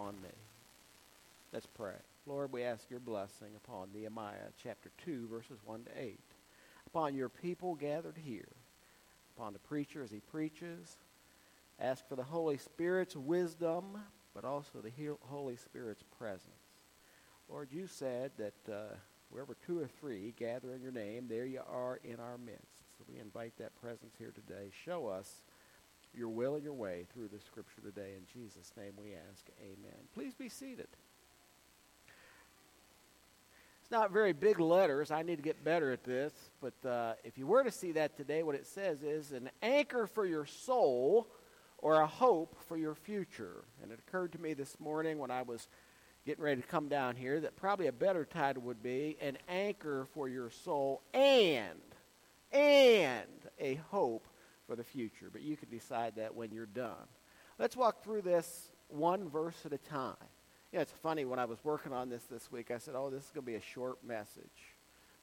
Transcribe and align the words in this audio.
upon 0.00 0.20
me. 0.22 0.28
Let's 1.52 1.66
pray. 1.66 1.96
Lord, 2.26 2.52
we 2.52 2.62
ask 2.62 2.88
your 2.90 3.00
blessing 3.00 3.48
upon 3.56 3.88
Nehemiah 3.92 4.48
chapter 4.62 4.90
2, 5.04 5.28
verses 5.28 5.58
1 5.64 5.84
to 5.84 5.90
8. 5.94 6.18
Upon 6.86 7.14
your 7.14 7.28
people 7.28 7.74
gathered 7.74 8.16
here, 8.16 8.48
upon 9.36 9.52
the 9.52 9.58
preacher 9.58 10.02
as 10.02 10.10
he 10.10 10.20
preaches. 10.20 10.96
Ask 11.78 12.08
for 12.08 12.16
the 12.16 12.22
Holy 12.22 12.56
Spirit's 12.56 13.14
wisdom, 13.14 13.84
but 14.34 14.44
also 14.44 14.78
the 14.82 15.16
Holy 15.28 15.56
Spirit's 15.56 16.04
presence. 16.18 16.46
Lord, 17.50 17.68
you 17.70 17.86
said 17.86 18.30
that 18.38 18.72
uh, 18.72 18.94
wherever 19.28 19.54
two 19.66 19.80
or 19.80 19.88
three 20.00 20.32
gather 20.38 20.72
in 20.72 20.80
your 20.80 20.92
name, 20.92 21.26
there 21.28 21.46
you 21.46 21.60
are 21.70 22.00
in 22.04 22.20
our 22.20 22.38
midst. 22.38 22.78
So 22.96 23.04
we 23.06 23.20
invite 23.20 23.52
that 23.58 23.78
presence 23.82 24.14
here 24.18 24.32
today. 24.34 24.70
Show 24.84 25.08
us 25.08 25.42
your 26.14 26.28
will 26.28 26.54
and 26.54 26.64
your 26.64 26.74
way 26.74 27.06
through 27.12 27.28
the 27.28 27.40
scripture 27.40 27.80
today. 27.82 28.14
In 28.16 28.24
Jesus' 28.32 28.72
name 28.76 28.92
we 28.96 29.14
ask, 29.14 29.46
amen. 29.60 29.98
Please 30.14 30.34
be 30.34 30.48
seated. 30.48 30.88
It's 33.82 33.90
not 33.90 34.12
very 34.12 34.32
big 34.32 34.60
letters. 34.60 35.10
I 35.10 35.22
need 35.22 35.36
to 35.36 35.42
get 35.42 35.64
better 35.64 35.90
at 35.90 36.04
this. 36.04 36.32
But 36.60 36.88
uh, 36.88 37.14
if 37.24 37.36
you 37.38 37.46
were 37.46 37.64
to 37.64 37.70
see 37.70 37.92
that 37.92 38.16
today, 38.16 38.42
what 38.42 38.54
it 38.54 38.66
says 38.66 39.02
is 39.02 39.32
an 39.32 39.50
anchor 39.62 40.06
for 40.06 40.24
your 40.24 40.46
soul 40.46 41.26
or 41.78 42.00
a 42.00 42.06
hope 42.06 42.56
for 42.68 42.76
your 42.76 42.94
future. 42.94 43.64
And 43.82 43.90
it 43.90 43.98
occurred 44.06 44.32
to 44.32 44.40
me 44.40 44.54
this 44.54 44.78
morning 44.78 45.18
when 45.18 45.30
I 45.30 45.42
was 45.42 45.66
getting 46.26 46.44
ready 46.44 46.60
to 46.60 46.66
come 46.66 46.88
down 46.88 47.16
here 47.16 47.40
that 47.40 47.56
probably 47.56 47.86
a 47.86 47.92
better 47.92 48.24
title 48.24 48.62
would 48.62 48.82
be 48.82 49.16
an 49.20 49.38
anchor 49.48 50.06
for 50.14 50.28
your 50.28 50.50
soul 50.50 51.02
and 51.14 51.80
and 52.52 53.26
a 53.58 53.76
hope 53.90 54.26
for 54.70 54.76
the 54.76 54.84
future. 54.84 55.28
But 55.32 55.42
you 55.42 55.56
can 55.56 55.68
decide 55.68 56.14
that 56.14 56.36
when 56.36 56.52
you're 56.52 56.64
done. 56.64 57.08
Let's 57.58 57.76
walk 57.76 58.04
through 58.04 58.22
this 58.22 58.70
one 58.86 59.28
verse 59.28 59.66
at 59.66 59.72
a 59.72 59.78
time. 59.78 60.14
You 60.70 60.76
know, 60.76 60.82
it's 60.82 60.92
funny 60.92 61.24
when 61.24 61.40
I 61.40 61.44
was 61.44 61.58
working 61.64 61.92
on 61.92 62.08
this 62.08 62.22
this 62.30 62.52
week, 62.52 62.70
I 62.70 62.78
said, 62.78 62.94
"Oh, 62.94 63.10
this 63.10 63.24
is 63.24 63.30
going 63.32 63.44
to 63.44 63.50
be 63.50 63.56
a 63.56 63.60
short 63.60 63.98
message." 64.04 64.76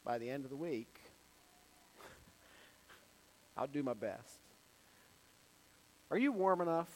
By 0.04 0.18
the 0.18 0.30
end 0.30 0.44
of 0.44 0.50
the 0.50 0.58
week, 0.58 1.00
I'll 3.58 3.68
do 3.68 3.84
my 3.84 3.94
best. 3.94 4.38
Are 6.12 6.18
you 6.18 6.34
warm 6.34 6.60
enough? 6.60 6.90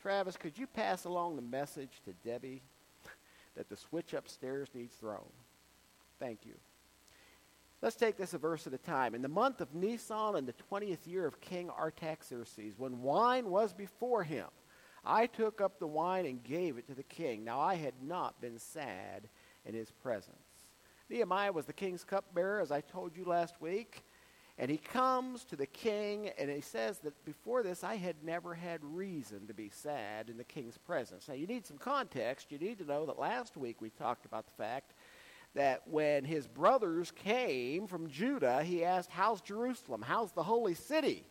Travis, 0.00 0.38
could 0.38 0.56
you 0.56 0.66
pass 0.66 1.04
along 1.04 1.36
the 1.36 1.42
message 1.42 2.00
to 2.06 2.14
Debbie 2.26 2.62
that 3.56 3.68
the 3.68 3.76
switch 3.76 4.14
upstairs 4.14 4.68
needs 4.72 4.94
thrown? 4.94 5.28
Thank 6.18 6.46
you. 6.46 6.54
Let's 7.80 7.96
take 7.96 8.16
this 8.16 8.34
a 8.34 8.38
verse 8.38 8.66
at 8.66 8.74
a 8.74 8.78
time. 8.78 9.14
In 9.14 9.22
the 9.22 9.28
month 9.28 9.60
of 9.60 9.72
Nisan 9.72 10.34
in 10.36 10.46
the 10.46 10.54
20th 10.70 11.06
year 11.06 11.26
of 11.26 11.40
King 11.40 11.70
Artaxerxes, 11.70 12.74
when 12.76 13.02
wine 13.02 13.48
was 13.50 13.72
before 13.72 14.24
him, 14.24 14.48
I 15.04 15.26
took 15.26 15.60
up 15.60 15.78
the 15.78 15.86
wine 15.86 16.26
and 16.26 16.42
gave 16.42 16.76
it 16.76 16.88
to 16.88 16.94
the 16.94 17.04
king. 17.04 17.44
Now 17.44 17.60
I 17.60 17.76
had 17.76 17.94
not 18.02 18.40
been 18.40 18.58
sad 18.58 19.28
in 19.64 19.74
his 19.74 19.92
presence. 19.92 20.34
Nehemiah 21.08 21.52
was 21.52 21.66
the 21.66 21.72
king's 21.72 22.02
cupbearer, 22.02 22.60
as 22.60 22.72
I 22.72 22.80
told 22.80 23.16
you 23.16 23.24
last 23.24 23.54
week. 23.60 24.02
And 24.58 24.68
he 24.68 24.76
comes 24.76 25.44
to 25.44 25.56
the 25.56 25.66
king 25.66 26.30
and 26.36 26.50
he 26.50 26.60
says 26.60 26.98
that 27.00 27.24
before 27.24 27.62
this 27.62 27.84
I 27.84 27.94
had 27.94 28.16
never 28.24 28.54
had 28.54 28.80
reason 28.82 29.46
to 29.46 29.54
be 29.54 29.70
sad 29.70 30.28
in 30.28 30.36
the 30.36 30.42
king's 30.42 30.76
presence. 30.76 31.28
Now 31.28 31.34
you 31.34 31.46
need 31.46 31.64
some 31.64 31.78
context. 31.78 32.50
You 32.50 32.58
need 32.58 32.78
to 32.78 32.84
know 32.84 33.06
that 33.06 33.20
last 33.20 33.56
week 33.56 33.80
we 33.80 33.90
talked 33.90 34.26
about 34.26 34.46
the 34.46 34.52
fact 34.60 34.94
that 35.58 35.82
when 35.88 36.24
his 36.24 36.46
brothers 36.46 37.10
came 37.10 37.88
from 37.88 38.08
Judah, 38.08 38.62
he 38.62 38.84
asked, 38.84 39.10
How's 39.10 39.40
Jerusalem? 39.40 40.02
How's 40.06 40.30
the 40.30 40.44
holy 40.44 40.74
city? 40.74 41.24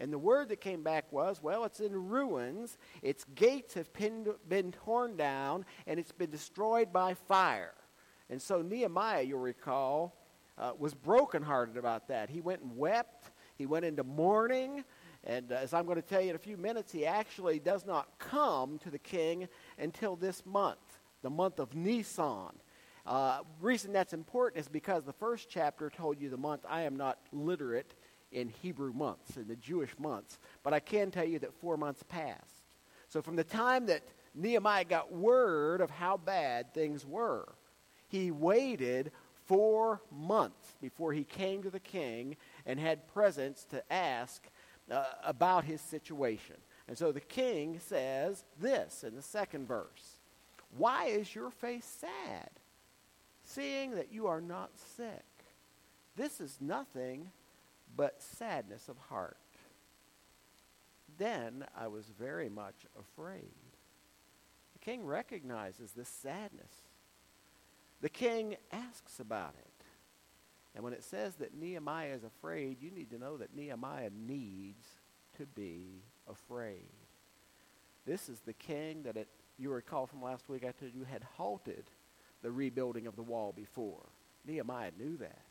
And 0.00 0.12
the 0.12 0.18
word 0.18 0.48
that 0.48 0.60
came 0.60 0.82
back 0.82 1.12
was, 1.12 1.40
Well, 1.40 1.64
it's 1.64 1.78
in 1.78 2.08
ruins. 2.08 2.76
Its 3.02 3.24
gates 3.36 3.74
have 3.74 3.92
been, 3.92 4.26
been 4.48 4.72
torn 4.72 5.16
down, 5.16 5.64
and 5.86 6.00
it's 6.00 6.10
been 6.10 6.30
destroyed 6.30 6.92
by 6.92 7.14
fire. 7.14 7.74
And 8.28 8.42
so 8.42 8.62
Nehemiah, 8.62 9.22
you'll 9.22 9.38
recall, 9.38 10.16
uh, 10.58 10.72
was 10.76 10.92
brokenhearted 10.92 11.76
about 11.76 12.08
that. 12.08 12.30
He 12.30 12.40
went 12.40 12.62
and 12.62 12.76
wept. 12.76 13.30
He 13.54 13.66
went 13.66 13.84
into 13.84 14.02
mourning. 14.02 14.82
And 15.22 15.52
uh, 15.52 15.54
as 15.54 15.72
I'm 15.72 15.86
going 15.86 16.02
to 16.02 16.08
tell 16.08 16.20
you 16.20 16.30
in 16.30 16.36
a 16.36 16.40
few 16.40 16.56
minutes, 16.56 16.90
he 16.90 17.06
actually 17.06 17.60
does 17.60 17.86
not 17.86 18.18
come 18.18 18.78
to 18.78 18.90
the 18.90 18.98
king 18.98 19.46
until 19.78 20.16
this 20.16 20.44
month, 20.44 20.98
the 21.22 21.30
month 21.30 21.60
of 21.60 21.76
Nisan. 21.76 22.58
Uh, 23.08 23.38
reason 23.62 23.90
that's 23.90 24.12
important 24.12 24.60
is 24.60 24.68
because 24.68 25.02
the 25.02 25.14
first 25.14 25.48
chapter 25.48 25.88
told 25.88 26.20
you 26.20 26.28
the 26.28 26.36
month. 26.36 26.66
I 26.68 26.82
am 26.82 26.94
not 26.94 27.18
literate 27.32 27.94
in 28.32 28.50
Hebrew 28.50 28.92
months, 28.92 29.38
in 29.38 29.48
the 29.48 29.56
Jewish 29.56 29.98
months, 29.98 30.38
but 30.62 30.74
I 30.74 30.80
can 30.80 31.10
tell 31.10 31.24
you 31.24 31.38
that 31.38 31.58
four 31.58 31.78
months 31.78 32.02
passed. 32.02 32.76
So 33.08 33.22
from 33.22 33.36
the 33.36 33.44
time 33.44 33.86
that 33.86 34.02
Nehemiah 34.34 34.84
got 34.84 35.10
word 35.10 35.80
of 35.80 35.88
how 35.88 36.18
bad 36.18 36.74
things 36.74 37.06
were, 37.06 37.48
he 38.08 38.30
waited 38.30 39.10
four 39.46 40.02
months 40.14 40.74
before 40.78 41.14
he 41.14 41.24
came 41.24 41.62
to 41.62 41.70
the 41.70 41.80
king 41.80 42.36
and 42.66 42.78
had 42.78 43.08
presents 43.08 43.64
to 43.64 43.82
ask 43.90 44.46
uh, 44.90 45.04
about 45.24 45.64
his 45.64 45.80
situation. 45.80 46.56
And 46.86 46.98
so 46.98 47.10
the 47.10 47.20
king 47.20 47.80
says 47.80 48.44
this 48.60 49.02
in 49.02 49.14
the 49.14 49.22
second 49.22 49.66
verse 49.66 50.18
Why 50.76 51.06
is 51.06 51.34
your 51.34 51.50
face 51.50 51.86
sad, 51.86 52.50
seeing 53.48 53.92
that 53.92 54.12
you 54.12 54.26
are 54.26 54.40
not 54.40 54.70
sick? 54.96 55.24
This 56.16 56.40
is 56.40 56.58
nothing 56.60 57.30
but 57.96 58.22
sadness 58.22 58.88
of 58.88 58.98
heart. 59.08 59.36
Then 61.16 61.64
I 61.76 61.88
was 61.88 62.06
very 62.18 62.48
much 62.48 62.86
afraid. 62.98 63.54
The 64.74 64.78
king 64.78 65.04
recognizes 65.04 65.92
this 65.92 66.08
sadness. 66.08 66.72
The 68.00 68.08
king 68.08 68.56
asks 68.70 69.18
about 69.18 69.54
it. 69.58 69.84
And 70.74 70.84
when 70.84 70.92
it 70.92 71.02
says 71.02 71.34
that 71.36 71.56
Nehemiah 71.58 72.14
is 72.14 72.24
afraid, 72.24 72.80
you 72.80 72.90
need 72.90 73.10
to 73.10 73.18
know 73.18 73.36
that 73.38 73.56
Nehemiah 73.56 74.10
needs 74.14 74.86
to 75.38 75.46
be 75.46 76.02
afraid. 76.28 76.90
This 78.06 78.28
is 78.28 78.40
the 78.40 78.52
king 78.52 79.02
that, 79.02 79.16
it, 79.16 79.28
you 79.58 79.70
recall 79.70 80.06
from 80.06 80.22
last 80.22 80.48
week, 80.48 80.64
I 80.64 80.72
told 80.72 80.94
you 80.94 81.04
had 81.04 81.24
halted 81.36 81.84
the 82.42 82.50
rebuilding 82.50 83.06
of 83.06 83.16
the 83.16 83.22
wall 83.22 83.52
before. 83.54 84.06
Nehemiah 84.46 84.92
knew 84.98 85.16
that. 85.18 85.44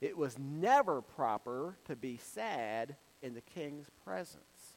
It 0.00 0.16
was 0.16 0.38
never 0.38 1.00
proper 1.00 1.76
to 1.86 1.96
be 1.96 2.18
sad 2.18 2.96
in 3.22 3.34
the 3.34 3.40
king's 3.40 3.88
presence. 4.04 4.76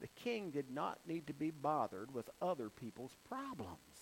The 0.00 0.08
king 0.08 0.50
did 0.50 0.70
not 0.70 0.98
need 1.06 1.26
to 1.28 1.34
be 1.34 1.50
bothered 1.50 2.12
with 2.12 2.28
other 2.42 2.68
people's 2.68 3.16
problems 3.28 3.94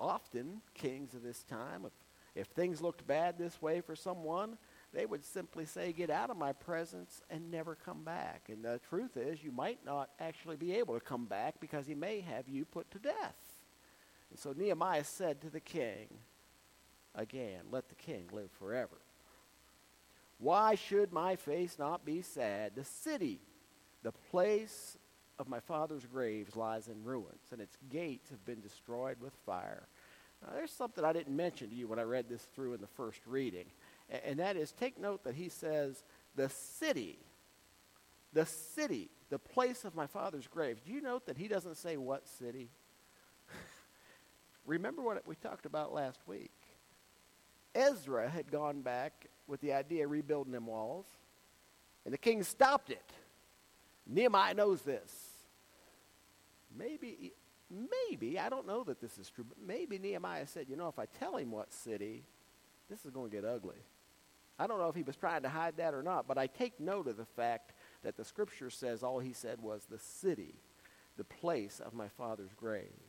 often 0.00 0.60
kings 0.74 1.14
of 1.14 1.22
this 1.22 1.42
time, 1.44 1.84
if, 1.86 1.92
if 2.34 2.46
things 2.48 2.80
looked 2.80 3.06
bad 3.06 3.38
this 3.38 3.60
way 3.60 3.80
for 3.80 3.96
someone, 3.96 4.58
they 4.92 5.06
would 5.06 5.24
simply 5.24 5.64
say, 5.64 5.92
Get 5.92 6.10
out 6.10 6.30
of 6.30 6.36
my 6.36 6.52
presence 6.52 7.22
and 7.30 7.50
never 7.50 7.74
come 7.74 8.04
back. 8.04 8.44
And 8.48 8.64
the 8.64 8.80
truth 8.88 9.16
is, 9.16 9.42
you 9.42 9.52
might 9.52 9.84
not 9.84 10.10
actually 10.20 10.56
be 10.56 10.74
able 10.74 10.94
to 10.94 11.04
come 11.04 11.26
back 11.26 11.54
because 11.60 11.86
he 11.86 11.94
may 11.94 12.20
have 12.20 12.48
you 12.48 12.64
put 12.64 12.90
to 12.92 12.98
death. 12.98 13.36
And 14.34 14.40
so 14.40 14.52
Nehemiah 14.52 15.04
said 15.04 15.40
to 15.42 15.48
the 15.48 15.60
king, 15.60 16.08
Again, 17.14 17.60
let 17.70 17.88
the 17.88 17.94
king 17.94 18.24
live 18.32 18.50
forever. 18.58 18.96
Why 20.38 20.74
should 20.74 21.12
my 21.12 21.36
face 21.36 21.78
not 21.78 22.04
be 22.04 22.20
sad? 22.20 22.72
The 22.74 22.82
city, 22.82 23.38
the 24.02 24.10
place 24.10 24.98
of 25.38 25.48
my 25.48 25.60
father's 25.60 26.04
graves 26.04 26.56
lies 26.56 26.88
in 26.88 27.04
ruins, 27.04 27.52
and 27.52 27.60
its 27.60 27.78
gates 27.88 28.30
have 28.30 28.44
been 28.44 28.60
destroyed 28.60 29.18
with 29.20 29.32
fire. 29.46 29.86
Now, 30.42 30.52
there's 30.52 30.72
something 30.72 31.04
I 31.04 31.12
didn't 31.12 31.36
mention 31.36 31.70
to 31.70 31.76
you 31.76 31.86
when 31.86 32.00
I 32.00 32.02
read 32.02 32.28
this 32.28 32.42
through 32.56 32.74
in 32.74 32.80
the 32.80 32.88
first 32.88 33.20
reading, 33.26 33.66
and 34.24 34.40
that 34.40 34.56
is 34.56 34.72
take 34.72 34.98
note 34.98 35.22
that 35.22 35.36
he 35.36 35.48
says, 35.48 36.02
the 36.34 36.48
city, 36.48 37.20
the 38.32 38.46
city, 38.46 39.10
the 39.30 39.38
place 39.38 39.84
of 39.84 39.94
my 39.94 40.08
father's 40.08 40.48
grave. 40.48 40.80
Do 40.84 40.92
you 40.92 41.00
note 41.00 41.26
that 41.26 41.38
he 41.38 41.46
doesn't 41.46 41.76
say 41.76 41.96
what 41.96 42.26
city? 42.26 42.70
Remember 44.66 45.02
what 45.02 45.26
we 45.26 45.34
talked 45.36 45.66
about 45.66 45.92
last 45.92 46.20
week. 46.26 46.52
Ezra 47.74 48.28
had 48.28 48.50
gone 48.50 48.82
back 48.82 49.26
with 49.46 49.60
the 49.60 49.72
idea 49.72 50.04
of 50.04 50.10
rebuilding 50.10 50.52
them 50.52 50.66
walls, 50.66 51.06
and 52.04 52.14
the 52.14 52.18
king 52.18 52.42
stopped 52.42 52.90
it. 52.90 53.12
Nehemiah 54.06 54.54
knows 54.54 54.82
this. 54.82 55.12
Maybe, 56.76 57.32
maybe, 57.70 58.38
I 58.38 58.48
don't 58.48 58.66
know 58.66 58.84
that 58.84 59.00
this 59.00 59.18
is 59.18 59.30
true, 59.30 59.44
but 59.48 59.58
maybe 59.64 59.98
Nehemiah 59.98 60.46
said, 60.46 60.66
you 60.68 60.76
know, 60.76 60.88
if 60.88 60.98
I 60.98 61.06
tell 61.06 61.36
him 61.36 61.50
what 61.50 61.72
city, 61.72 62.24
this 62.88 63.04
is 63.04 63.10
going 63.10 63.30
to 63.30 63.36
get 63.36 63.44
ugly. 63.44 63.76
I 64.58 64.66
don't 64.66 64.78
know 64.78 64.88
if 64.88 64.94
he 64.94 65.02
was 65.02 65.16
trying 65.16 65.42
to 65.42 65.48
hide 65.48 65.76
that 65.78 65.94
or 65.94 66.02
not, 66.02 66.28
but 66.28 66.38
I 66.38 66.46
take 66.46 66.78
note 66.78 67.08
of 67.08 67.16
the 67.16 67.24
fact 67.24 67.72
that 68.02 68.16
the 68.16 68.24
scripture 68.24 68.70
says 68.70 69.02
all 69.02 69.18
he 69.18 69.32
said 69.32 69.60
was 69.60 69.86
the 69.90 69.98
city, 69.98 70.54
the 71.16 71.24
place 71.24 71.80
of 71.84 71.92
my 71.92 72.08
father's 72.08 72.52
graves. 72.54 73.03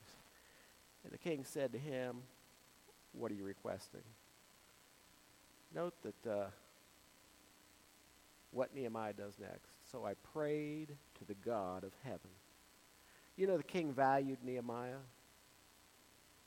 And 1.05 1.13
the 1.13 1.17
king 1.19 1.45
said 1.45 1.71
to 1.73 1.77
him, 1.77 2.17
What 3.13 3.31
are 3.31 3.35
you 3.35 3.45
requesting? 3.45 4.01
Note 5.73 5.93
that 6.01 6.29
uh, 6.29 6.45
what 8.51 8.73
Nehemiah 8.73 9.13
does 9.13 9.37
next. 9.39 9.91
So 9.91 10.05
I 10.05 10.15
prayed 10.33 10.95
to 11.19 11.25
the 11.25 11.35
God 11.35 11.83
of 11.83 11.91
heaven. 12.03 12.31
You 13.37 13.45
know, 13.45 13.57
the 13.57 13.63
king 13.63 13.93
valued 13.93 14.39
Nehemiah. 14.43 15.03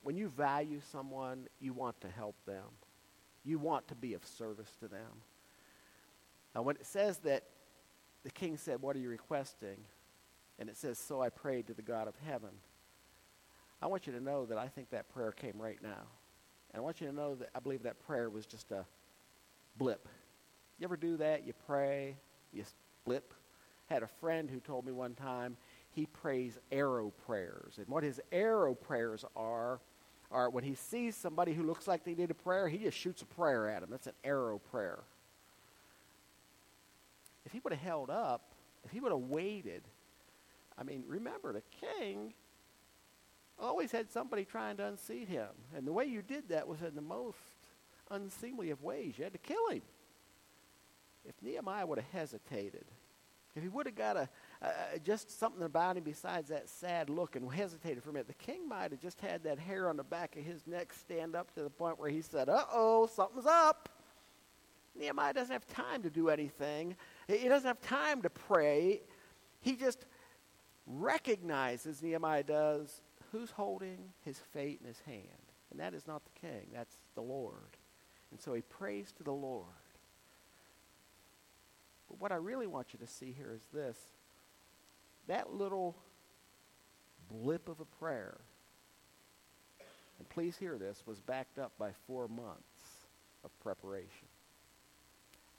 When 0.02 0.16
you 0.16 0.28
value 0.28 0.81
someone, 0.90 1.46
you 1.61 1.72
want 1.72 2.00
to 2.00 2.08
help 2.08 2.34
them. 2.46 2.64
You 3.44 3.58
want 3.58 3.87
to 3.88 3.94
be 3.94 4.14
of 4.14 4.25
service 4.25 4.70
to 4.81 4.88
them. 4.88 5.22
Now, 6.54 6.62
when 6.62 6.76
it 6.76 6.87
says 6.87 7.19
that 7.19 7.44
the 8.25 8.31
king 8.31 8.56
said, 8.56 8.82
What 8.82 8.96
are 8.96 9.00
you 9.00 9.08
requesting? 9.08 9.76
And 10.58 10.69
it 10.69 10.76
says, 10.76 10.99
So 10.99 11.22
I 11.22 11.28
prayed 11.28 11.69
to 11.69 11.75
the 11.75 11.82
God 11.82 12.08
of 12.08 12.14
heaven. 12.26 12.50
I 13.80 13.86
want 13.86 14.06
you 14.06 14.12
to 14.12 14.20
know 14.20 14.46
that 14.46 14.58
I 14.58 14.69
think 14.69 14.90
that 14.90 15.08
prayer 15.12 15.32
came 15.32 15.54
right 15.56 15.78
now. 15.82 16.06
And 16.72 16.80
I 16.80 16.80
want 16.80 17.00
you 17.00 17.06
to 17.06 17.12
know 17.14 17.34
that 17.36 17.50
I 17.54 17.60
believe 17.60 17.84
that 17.84 18.04
prayer 18.06 18.28
was 18.28 18.44
just 18.44 18.70
a 18.72 18.84
blip. 19.76 20.08
You 20.78 20.84
ever 20.84 20.96
do 20.96 21.16
that? 21.19 21.46
You 21.46 21.52
pray, 21.66 22.16
you 22.52 22.64
blip. 23.04 23.32
Had 23.86 24.02
a 24.02 24.06
friend 24.06 24.50
who 24.50 24.60
told 24.60 24.84
me 24.84 24.92
one 24.92 25.14
time 25.14 25.56
he 25.90 26.06
prays 26.06 26.58
arrow 26.70 27.12
prayers. 27.26 27.75
And 27.78 27.88
what 27.88 28.02
his 28.02 28.20
arrow 28.30 28.75
prayers 28.75 29.25
are, 29.34 29.80
are 30.30 30.50
when 30.50 30.64
he 30.64 30.75
sees 30.75 31.16
somebody 31.16 31.54
who 31.54 31.62
looks 31.62 31.88
like 31.88 32.04
they 32.04 32.14
need 32.14 32.30
a 32.30 32.34
prayer, 32.34 32.69
he 32.69 32.78
just 32.78 32.98
shoots 32.98 33.22
a 33.22 33.26
prayer 33.26 33.69
at 33.69 33.80
them. 33.80 33.90
That's 33.90 34.06
an 34.06 34.12
arrow 34.25 34.58
prayer. 34.58 34.98
If 37.46 37.52
he 37.52 37.60
would 37.60 37.72
have 37.72 37.82
held 37.82 38.10
up, 38.10 38.52
if 38.84 38.90
he 38.90 39.00
would 39.00 39.12
have 39.12 39.22
waited, 39.22 39.82
I 40.76 40.82
mean, 40.82 41.02
remember, 41.06 41.52
the 41.52 41.62
king 41.80 42.34
always 43.58 43.93
had 43.93 44.10
somebody 44.10 44.44
trying 44.44 44.76
to 44.78 44.87
unseat 44.87 45.28
him. 45.28 45.49
And 45.76 45.87
the 45.87 45.93
way 45.93 46.05
you 46.05 46.22
did 46.22 46.49
that 46.50 46.69
was 46.69 46.82
in 46.82 46.94
the 46.94 47.02
most 47.02 47.37
unseemly 48.10 48.70
of 48.70 48.82
ways. 48.82 49.14
You 49.19 49.25
had 49.25 49.32
to 49.32 49.38
kill 49.38 49.69
him. 49.70 49.82
If 51.25 51.34
Nehemiah 51.43 51.87
would 51.87 51.99
have 51.99 52.10
hesitated, 52.12 52.84
if 53.55 53.62
he 53.62 53.69
would 53.69 53.87
have 53.87 53.96
got 53.96 54.16
a, 54.16 54.28
just 55.02 55.38
something 55.38 55.62
about 55.64 55.96
him 55.96 56.05
besides 56.05 56.49
that 56.49 56.69
sad 56.69 57.10
look 57.10 57.34
and 57.37 57.52
hesitated 57.52 58.02
for 58.02 58.10
a 58.10 58.12
minute, 58.12 58.28
the 58.28 58.34
king 58.34 58.69
might 58.69 58.93
have 58.93 59.00
just 59.00 59.20
had 59.20 59.43
that 59.43 59.58
hair 59.58 59.88
on 59.88 59.96
the 59.96 60.04
back 60.04 60.37
of 60.37 60.44
his 60.44 60.66
neck 60.66 60.93
stand 60.93 61.34
up 61.34 61.52
to 61.54 61.62
the 61.62 61.70
point 61.70 61.99
where 61.99 62.08
he 62.08 62.22
said, 62.22 62.49
uh 62.49 62.64
oh, 62.72 63.06
something's 63.06 63.46
up. 63.46 63.88
Nehemiah 64.99 65.32
doesn't 65.32 65.52
have 65.52 65.66
time 65.66 66.02
to 66.02 66.11
do 66.11 66.28
anything. 66.28 66.96
He 67.26 67.49
doesn't 67.49 67.66
have 67.66 67.81
time 67.81 68.22
to 68.22 68.31
pray. 68.31 69.02
He 69.61 69.76
just 69.76 70.06
recognizes, 70.87 72.02
Nehemiah 72.02 72.44
does, 72.44 73.02
who's 73.32 73.50
holding 73.50 74.12
his 74.25 74.38
fate 74.52 74.80
in 74.80 74.86
his 74.86 75.00
hand. 75.00 75.52
And 75.70 75.80
that 75.80 75.94
is 75.94 76.06
not 76.06 76.22
the 76.25 76.40
king, 76.40 76.69
that's 76.72 76.96
the 77.14 77.22
Lord. 77.22 77.76
And 78.30 78.40
so 78.40 78.54
he 78.54 78.62
prays 78.62 79.12
to 79.19 79.22
the 79.22 79.32
Lord. 79.32 79.64
But 82.08 82.20
what 82.20 82.32
I 82.32 82.36
really 82.36 82.66
want 82.66 82.88
you 82.92 82.98
to 83.00 83.06
see 83.06 83.34
here 83.36 83.52
is 83.54 83.62
this 83.72 83.96
that 85.26 85.52
little 85.52 85.94
blip 87.30 87.69
of 87.69 87.80
a 87.80 87.84
prayer, 87.84 88.38
and 90.19 90.28
please 90.30 90.56
hear 90.56 90.78
this, 90.78 91.02
was 91.06 91.20
backed 91.20 91.58
up 91.58 91.72
by 91.78 91.90
four 92.06 92.28
months 92.28 93.06
of 93.44 93.50
preparation. 93.60 94.26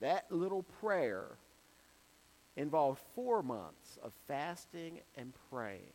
That 0.02 0.26
little 0.32 0.64
prayer 0.64 1.38
involved 2.58 3.00
four 3.14 3.44
months 3.44 4.00
of 4.02 4.12
fasting 4.28 5.02
and 5.16 5.34
praying. 5.52 5.94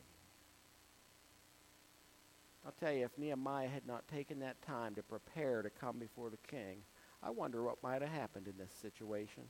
I'll 2.64 2.72
tell 2.72 2.92
you, 2.92 3.04
if 3.04 3.18
Nehemiah 3.18 3.68
had 3.68 3.86
not 3.86 4.08
taken 4.08 4.40
that 4.40 4.62
time 4.62 4.94
to 4.94 5.02
prepare 5.02 5.60
to 5.62 5.68
come 5.68 5.98
before 5.98 6.30
the 6.30 6.38
king, 6.48 6.78
I 7.22 7.30
wonder 7.30 7.62
what 7.62 7.82
might 7.82 8.00
have 8.00 8.10
happened 8.10 8.48
in 8.48 8.56
this 8.56 8.72
situation. 8.80 9.44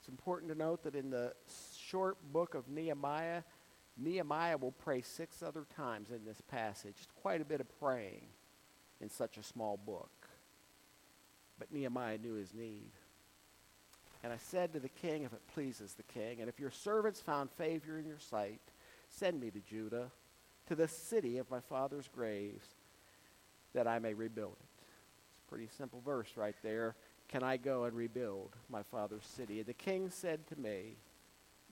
It's 0.00 0.08
important 0.08 0.50
to 0.50 0.58
note 0.58 0.82
that 0.82 0.96
in 0.96 1.10
the 1.10 1.32
short 1.78 2.16
book 2.32 2.54
of 2.54 2.68
Nehemiah, 2.68 3.42
Nehemiah 3.96 4.56
will 4.56 4.72
pray 4.72 5.02
six 5.02 5.42
other 5.42 5.66
times 5.76 6.10
in 6.10 6.24
this 6.24 6.40
passage. 6.40 6.94
It's 6.98 7.12
quite 7.22 7.40
a 7.40 7.44
bit 7.44 7.60
of 7.60 7.78
praying 7.78 8.26
in 9.00 9.08
such 9.08 9.38
a 9.38 9.42
small 9.42 9.76
book. 9.76 10.28
But 11.60 11.72
Nehemiah 11.72 12.18
knew 12.18 12.34
his 12.34 12.52
need. 12.52 12.90
And 14.24 14.32
I 14.32 14.36
said 14.36 14.72
to 14.72 14.80
the 14.80 14.88
king, 14.88 15.22
if 15.22 15.32
it 15.32 15.42
pleases 15.54 15.94
the 15.94 16.02
king, 16.02 16.40
and 16.40 16.48
if 16.48 16.58
your 16.58 16.70
servants 16.70 17.20
found 17.20 17.50
favor 17.52 17.98
in 17.98 18.06
your 18.06 18.18
sight, 18.18 18.60
send 19.08 19.40
me 19.40 19.50
to 19.52 19.60
Judah 19.60 20.10
to 20.68 20.74
the 20.74 20.88
city 20.88 21.38
of 21.38 21.50
my 21.50 21.60
father's 21.60 22.08
graves 22.08 22.66
that 23.74 23.86
I 23.86 23.98
may 23.98 24.14
rebuild 24.14 24.56
it. 24.60 24.84
It's 25.30 25.38
a 25.46 25.50
pretty 25.50 25.68
simple 25.76 26.00
verse 26.04 26.30
right 26.36 26.56
there. 26.62 26.94
Can 27.28 27.42
I 27.42 27.56
go 27.56 27.84
and 27.84 27.96
rebuild 27.96 28.54
my 28.68 28.82
father's 28.82 29.24
city? 29.24 29.62
The 29.62 29.74
king 29.74 30.10
said 30.10 30.46
to 30.48 30.58
me, 30.58 30.96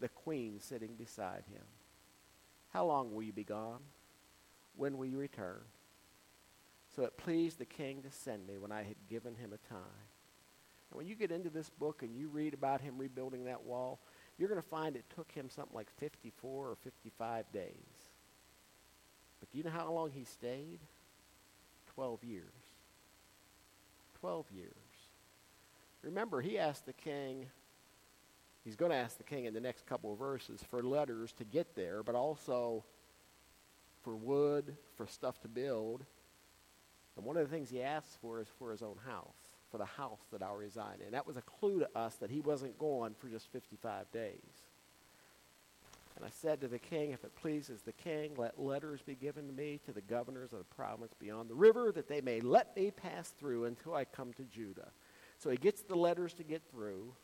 the 0.00 0.08
queen 0.08 0.58
sitting 0.60 0.94
beside 0.94 1.44
him, 1.52 1.62
How 2.72 2.84
long 2.84 3.14
will 3.14 3.22
you 3.22 3.32
be 3.32 3.44
gone? 3.44 3.80
When 4.76 4.96
will 4.96 5.06
you 5.06 5.18
return? 5.18 5.60
So 6.94 7.04
it 7.04 7.16
pleased 7.16 7.58
the 7.58 7.64
king 7.64 8.02
to 8.02 8.10
send 8.10 8.46
me 8.46 8.58
when 8.58 8.72
I 8.72 8.82
had 8.82 8.96
given 9.08 9.34
him 9.34 9.52
a 9.52 9.72
time. 9.72 10.08
And 10.90 10.98
when 10.98 11.06
you 11.06 11.14
get 11.14 11.30
into 11.30 11.48
this 11.48 11.70
book 11.70 12.02
and 12.02 12.14
you 12.14 12.28
read 12.28 12.52
about 12.52 12.82
him 12.82 12.98
rebuilding 12.98 13.44
that 13.44 13.62
wall, 13.64 14.00
you're 14.36 14.48
going 14.48 14.60
to 14.60 14.68
find 14.68 14.96
it 14.96 15.04
took 15.14 15.30
him 15.32 15.48
something 15.48 15.74
like 15.74 15.88
54 15.98 16.68
or 16.68 16.76
55 16.82 17.50
days. 17.52 17.72
But 19.42 19.50
do 19.50 19.58
you 19.58 19.64
know 19.64 19.70
how 19.70 19.90
long 19.92 20.12
he 20.12 20.22
stayed? 20.22 20.78
12 21.96 22.22
years. 22.22 22.44
12 24.20 24.46
years. 24.52 24.72
Remember, 26.02 26.40
he 26.40 26.60
asked 26.60 26.86
the 26.86 26.92
king, 26.92 27.46
he's 28.64 28.76
going 28.76 28.92
to 28.92 28.96
ask 28.96 29.18
the 29.18 29.24
king 29.24 29.46
in 29.46 29.52
the 29.52 29.60
next 29.60 29.84
couple 29.84 30.12
of 30.12 30.18
verses 30.20 30.62
for 30.70 30.80
letters 30.80 31.32
to 31.32 31.44
get 31.44 31.74
there, 31.74 32.04
but 32.04 32.14
also 32.14 32.84
for 34.04 34.14
wood, 34.14 34.76
for 34.96 35.08
stuff 35.08 35.40
to 35.40 35.48
build. 35.48 36.04
And 37.16 37.26
one 37.26 37.36
of 37.36 37.42
the 37.42 37.52
things 37.52 37.68
he 37.68 37.82
asks 37.82 38.16
for 38.22 38.40
is 38.40 38.46
for 38.60 38.70
his 38.70 38.80
own 38.80 38.96
house, 39.04 39.56
for 39.72 39.78
the 39.78 39.84
house 39.84 40.22
that 40.30 40.40
I'll 40.40 40.54
reside 40.54 41.00
in. 41.04 41.10
That 41.14 41.26
was 41.26 41.36
a 41.36 41.42
clue 41.42 41.80
to 41.80 41.98
us 41.98 42.14
that 42.16 42.30
he 42.30 42.40
wasn't 42.40 42.78
gone 42.78 43.16
for 43.18 43.26
just 43.26 43.50
55 43.50 44.08
days. 44.12 44.61
And 46.16 46.24
I 46.24 46.28
said 46.30 46.60
to 46.60 46.68
the 46.68 46.78
king, 46.78 47.10
If 47.10 47.24
it 47.24 47.34
pleases 47.34 47.82
the 47.82 47.92
king, 47.92 48.32
let 48.36 48.60
letters 48.60 49.00
be 49.02 49.14
given 49.14 49.46
to 49.46 49.52
me 49.52 49.80
to 49.86 49.92
the 49.92 50.00
governors 50.00 50.52
of 50.52 50.58
the 50.58 50.74
province 50.76 51.14
beyond 51.18 51.48
the 51.48 51.54
river, 51.54 51.90
that 51.92 52.08
they 52.08 52.20
may 52.20 52.40
let 52.40 52.76
me 52.76 52.90
pass 52.90 53.30
through 53.30 53.64
until 53.64 53.94
I 53.94 54.04
come 54.04 54.32
to 54.34 54.44
Judah. 54.44 54.90
So 55.38 55.50
he 55.50 55.56
gets 55.56 55.82
the 55.82 55.96
letters 55.96 56.34
to 56.34 56.44
get 56.44 56.62
through, 56.70 57.14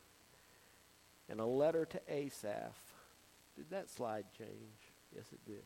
and 1.29 1.39
a 1.39 1.45
letter 1.45 1.85
to 1.85 2.01
Asaph. 2.09 2.75
Did 3.55 3.69
that 3.69 3.89
slide 3.89 4.25
change? 4.37 4.49
Yes, 5.15 5.25
it 5.31 5.39
did. 5.45 5.63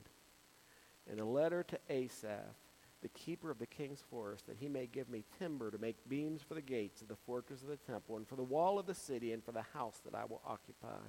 And 1.10 1.20
a 1.20 1.26
letter 1.26 1.64
to 1.64 1.80
Asaph, 1.90 2.56
the 3.02 3.10
keeper 3.10 3.50
of 3.50 3.60
the 3.60 3.66
king's 3.66 4.04
forest, 4.10 4.48
that 4.48 4.58
he 4.58 4.70
may 4.70 4.88
give 4.88 5.10
me 5.10 5.24
timber 5.40 5.72
to 5.72 5.78
make 5.78 5.98
beams 6.08 6.42
for 6.42 6.54
the 6.54 6.62
gates 6.62 7.02
of 7.02 7.08
the 7.08 7.16
fortress 7.16 7.62
of 7.62 7.70
the 7.70 7.78
temple, 7.78 8.18
and 8.18 8.28
for 8.28 8.36
the 8.36 8.44
wall 8.44 8.78
of 8.78 8.86
the 8.86 8.94
city, 8.94 9.32
and 9.32 9.44
for 9.44 9.52
the 9.52 9.66
house 9.74 10.02
that 10.06 10.16
I 10.16 10.26
will 10.26 10.42
occupy. 10.46 11.00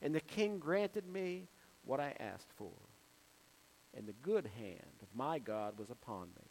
And 0.00 0.14
the 0.14 0.20
king 0.20 0.58
granted 0.58 1.06
me 1.06 1.48
what 1.84 2.00
I 2.00 2.14
asked 2.18 2.52
for. 2.56 2.72
And 3.96 4.06
the 4.06 4.14
good 4.22 4.50
hand 4.58 5.02
of 5.02 5.08
my 5.14 5.38
God 5.38 5.78
was 5.78 5.90
upon 5.90 6.28
me. 6.36 6.50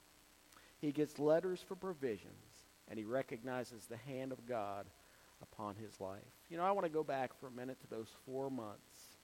He 0.80 0.92
gets 0.92 1.20
letters 1.20 1.64
for 1.66 1.76
provisions, 1.76 2.66
and 2.90 2.98
he 2.98 3.06
recognizes 3.06 3.86
the 3.86 3.98
hand 3.98 4.32
of 4.32 4.46
God 4.46 4.86
upon 5.42 5.76
his 5.76 6.00
life. 6.00 6.20
You 6.50 6.58
know, 6.58 6.64
I 6.64 6.72
want 6.72 6.86
to 6.86 6.92
go 6.92 7.04
back 7.04 7.38
for 7.40 7.48
a 7.48 7.52
minute 7.52 7.80
to 7.82 7.90
those 7.90 8.10
four 8.26 8.50
months. 8.50 9.18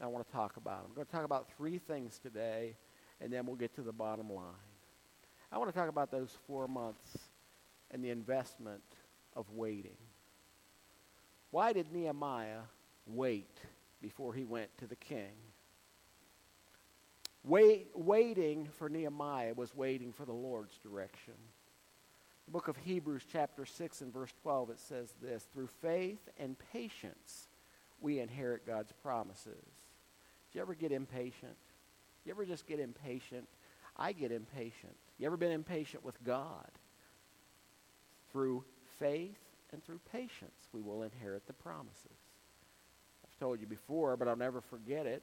I 0.00 0.06
want 0.06 0.26
to 0.26 0.32
talk 0.32 0.56
about 0.56 0.82
them. 0.82 0.90
I'm 0.90 0.94
going 0.94 1.06
to 1.06 1.12
talk 1.12 1.24
about 1.24 1.48
three 1.56 1.78
things 1.78 2.18
today, 2.18 2.76
and 3.20 3.32
then 3.32 3.46
we'll 3.46 3.56
get 3.56 3.74
to 3.76 3.82
the 3.82 3.92
bottom 3.92 4.32
line. 4.32 4.44
I 5.52 5.58
want 5.58 5.72
to 5.72 5.78
talk 5.78 5.88
about 5.88 6.10
those 6.10 6.36
four 6.46 6.66
months 6.66 7.16
and 7.90 8.02
the 8.02 8.10
investment 8.10 8.82
of 9.36 9.50
waiting. 9.52 9.96
Why 11.50 11.72
did 11.72 11.92
Nehemiah 11.92 12.62
wait 13.06 13.56
before 14.04 14.34
he 14.34 14.44
went 14.44 14.68
to 14.76 14.86
the 14.86 14.96
king. 14.96 15.32
Wait, 17.42 17.88
waiting 17.94 18.68
for 18.76 18.90
Nehemiah 18.90 19.54
was 19.54 19.74
waiting 19.74 20.12
for 20.12 20.26
the 20.26 20.32
Lord's 20.32 20.76
direction. 20.76 21.32
The 22.44 22.50
book 22.50 22.68
of 22.68 22.76
Hebrews, 22.76 23.22
chapter 23.32 23.64
6, 23.64 24.02
and 24.02 24.12
verse 24.12 24.28
12, 24.42 24.70
it 24.70 24.80
says 24.80 25.14
this 25.22 25.44
Through 25.54 25.70
faith 25.80 26.20
and 26.38 26.54
patience, 26.70 27.48
we 27.98 28.20
inherit 28.20 28.66
God's 28.66 28.92
promises. 28.92 29.64
Do 30.52 30.58
you 30.58 30.60
ever 30.60 30.74
get 30.74 30.92
impatient? 30.92 31.56
You 32.26 32.32
ever 32.32 32.44
just 32.44 32.66
get 32.66 32.80
impatient? 32.80 33.48
I 33.96 34.12
get 34.12 34.32
impatient. 34.32 34.96
You 35.16 35.24
ever 35.24 35.38
been 35.38 35.50
impatient 35.50 36.04
with 36.04 36.22
God? 36.24 36.70
Through 38.32 38.64
faith 38.98 39.38
and 39.72 39.82
through 39.82 40.00
patience, 40.12 40.68
we 40.74 40.82
will 40.82 41.04
inherit 41.04 41.46
the 41.46 41.54
promises 41.54 42.23
told 43.44 43.60
you 43.60 43.66
before, 43.66 44.16
but 44.16 44.26
I'll 44.26 44.36
never 44.36 44.62
forget 44.62 45.04
it. 45.04 45.22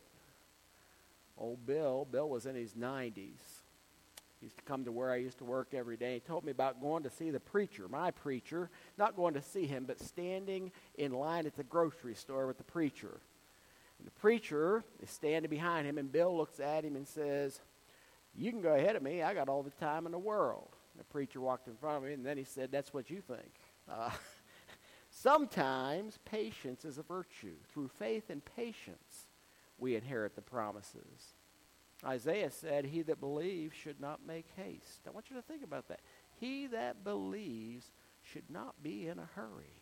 Old 1.39 1.65
Bill, 1.65 2.07
Bill 2.11 2.29
was 2.29 2.45
in 2.45 2.53
his 2.53 2.75
90s. 2.75 3.15
He 3.15 4.45
used 4.45 4.57
to 4.57 4.63
come 4.63 4.85
to 4.85 4.91
where 4.91 5.11
I 5.11 5.15
used 5.15 5.39
to 5.39 5.43
work 5.43 5.69
every 5.73 5.97
day. 5.97 6.13
He 6.13 6.19
told 6.19 6.45
me 6.45 6.51
about 6.51 6.79
going 6.79 7.01
to 7.01 7.09
see 7.09 7.31
the 7.31 7.39
preacher, 7.39 7.87
my 7.89 8.11
preacher, 8.11 8.69
not 8.95 9.15
going 9.15 9.33
to 9.33 9.41
see 9.41 9.65
him, 9.65 9.85
but 9.87 9.99
standing 9.99 10.71
in 10.99 11.13
line 11.13 11.47
at 11.47 11.55
the 11.55 11.63
grocery 11.63 12.13
store 12.13 12.45
with 12.45 12.59
the 12.59 12.63
preacher. 12.63 13.21
And 13.97 14.05
the 14.05 14.19
preacher 14.19 14.83
is 15.01 15.09
standing 15.09 15.49
behind 15.49 15.87
him, 15.87 15.97
and 15.97 16.11
Bill 16.11 16.37
looks 16.37 16.59
at 16.59 16.85
him 16.85 16.95
and 16.95 17.07
says, 17.07 17.59
You 18.37 18.51
can 18.51 18.61
go 18.61 18.75
ahead 18.75 18.95
of 18.95 19.01
me. 19.01 19.23
I 19.23 19.33
got 19.33 19.49
all 19.49 19.63
the 19.63 19.71
time 19.83 20.05
in 20.05 20.11
the 20.11 20.19
world. 20.19 20.69
The 20.95 21.05
preacher 21.05 21.41
walked 21.41 21.67
in 21.67 21.75
front 21.75 21.97
of 21.97 22.03
me, 22.03 22.13
and 22.13 22.23
then 22.23 22.37
he 22.37 22.43
said, 22.43 22.71
That's 22.71 22.93
what 22.93 23.09
you 23.09 23.21
think. 23.21 23.51
Uh, 23.91 24.11
sometimes 25.11 26.17
patience 26.25 26.85
is 26.85 26.97
a 26.97 27.03
virtue. 27.03 27.55
Through 27.71 27.89
faith 27.89 28.29
and 28.29 28.43
patience, 28.43 29.27
we 29.77 29.95
inherit 29.95 30.35
the 30.35 30.41
promises. 30.41 31.35
Isaiah 32.03 32.49
said, 32.49 32.85
He 32.85 33.03
that 33.03 33.19
believes 33.19 33.75
should 33.75 33.99
not 33.99 34.25
make 34.25 34.47
haste. 34.55 35.01
I 35.07 35.11
want 35.11 35.29
you 35.29 35.35
to 35.35 35.41
think 35.41 35.63
about 35.63 35.87
that. 35.89 35.99
He 36.39 36.67
that 36.67 37.03
believes 37.03 37.91
should 38.23 38.49
not 38.49 38.81
be 38.81 39.07
in 39.07 39.19
a 39.19 39.29
hurry. 39.35 39.81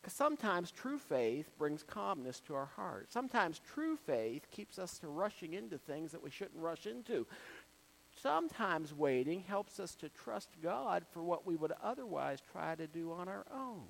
Because 0.00 0.14
sometimes 0.14 0.72
true 0.72 0.98
faith 0.98 1.56
brings 1.56 1.84
calmness 1.84 2.40
to 2.40 2.54
our 2.56 2.66
heart. 2.66 3.12
Sometimes 3.12 3.60
true 3.72 3.96
faith 3.96 4.50
keeps 4.50 4.76
us 4.76 4.98
from 4.98 5.14
rushing 5.14 5.54
into 5.54 5.78
things 5.78 6.10
that 6.10 6.22
we 6.22 6.30
shouldn't 6.30 6.60
rush 6.60 6.86
into. 6.86 7.24
Sometimes 8.22 8.94
waiting 8.94 9.40
helps 9.40 9.80
us 9.80 9.96
to 9.96 10.08
trust 10.08 10.50
God 10.62 11.04
for 11.10 11.24
what 11.24 11.44
we 11.44 11.56
would 11.56 11.72
otherwise 11.82 12.38
try 12.52 12.76
to 12.76 12.86
do 12.86 13.10
on 13.10 13.28
our 13.28 13.44
own. 13.52 13.82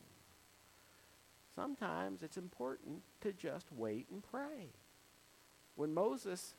Sometimes 1.55 2.23
it's 2.23 2.39
important 2.39 3.03
to 3.21 3.35
just 3.35 3.67
wait 3.71 4.07
and 4.11 4.23
pray. 4.23 4.71
When 5.75 5.93
Moses 5.93 6.55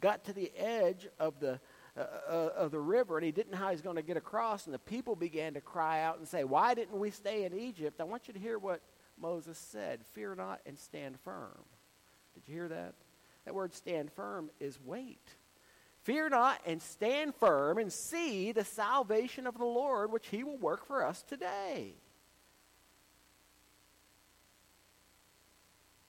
got 0.00 0.24
to 0.24 0.32
the 0.32 0.50
edge 0.56 1.06
of 1.20 1.38
the 1.38 1.60
uh, 1.96 2.00
uh, 2.28 2.50
of 2.56 2.72
the 2.72 2.80
river 2.80 3.16
and 3.16 3.24
he 3.24 3.32
didn't 3.32 3.52
know 3.52 3.58
how 3.58 3.70
he's 3.70 3.80
going 3.80 3.96
to 3.96 4.02
get 4.02 4.18
across 4.18 4.66
and 4.66 4.74
the 4.74 4.78
people 4.78 5.16
began 5.16 5.54
to 5.54 5.62
cry 5.62 6.02
out 6.02 6.18
and 6.18 6.28
say 6.28 6.44
why 6.44 6.74
didn't 6.74 6.98
we 6.98 7.10
stay 7.10 7.44
in 7.44 7.58
egypt 7.58 8.02
i 8.02 8.04
want 8.04 8.28
you 8.28 8.34
to 8.34 8.38
hear 8.38 8.58
what 8.58 8.82
moses 9.18 9.56
said 9.56 10.00
fear 10.12 10.34
not 10.34 10.60
and 10.66 10.78
stand 10.78 11.18
firm 11.20 11.64
did 12.34 12.42
you 12.46 12.52
hear 12.52 12.68
that 12.68 12.92
that 13.46 13.54
word 13.54 13.72
stand 13.72 14.12
firm 14.12 14.50
is 14.60 14.78
wait 14.84 15.36
fear 16.06 16.28
not 16.28 16.60
and 16.64 16.80
stand 16.80 17.34
firm 17.34 17.78
and 17.78 17.92
see 17.92 18.52
the 18.52 18.64
salvation 18.64 19.46
of 19.46 19.58
the 19.58 19.64
lord 19.64 20.10
which 20.10 20.28
he 20.28 20.42
will 20.44 20.58
work 20.58 20.86
for 20.86 21.04
us 21.04 21.22
today 21.22 21.94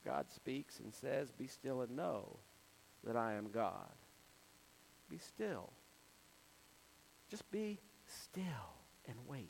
god 0.06 0.26
speaks 0.30 0.80
and 0.80 0.94
says 0.94 1.32
be 1.32 1.48
still 1.48 1.82
and 1.82 1.96
know 1.96 2.38
that 3.08 3.16
I 3.16 3.34
am 3.34 3.50
God. 3.50 3.96
Be 5.10 5.18
still. 5.18 5.72
Just 7.30 7.50
be 7.52 7.80
still 8.06 8.44
and 9.08 9.16
wait. 9.26 9.50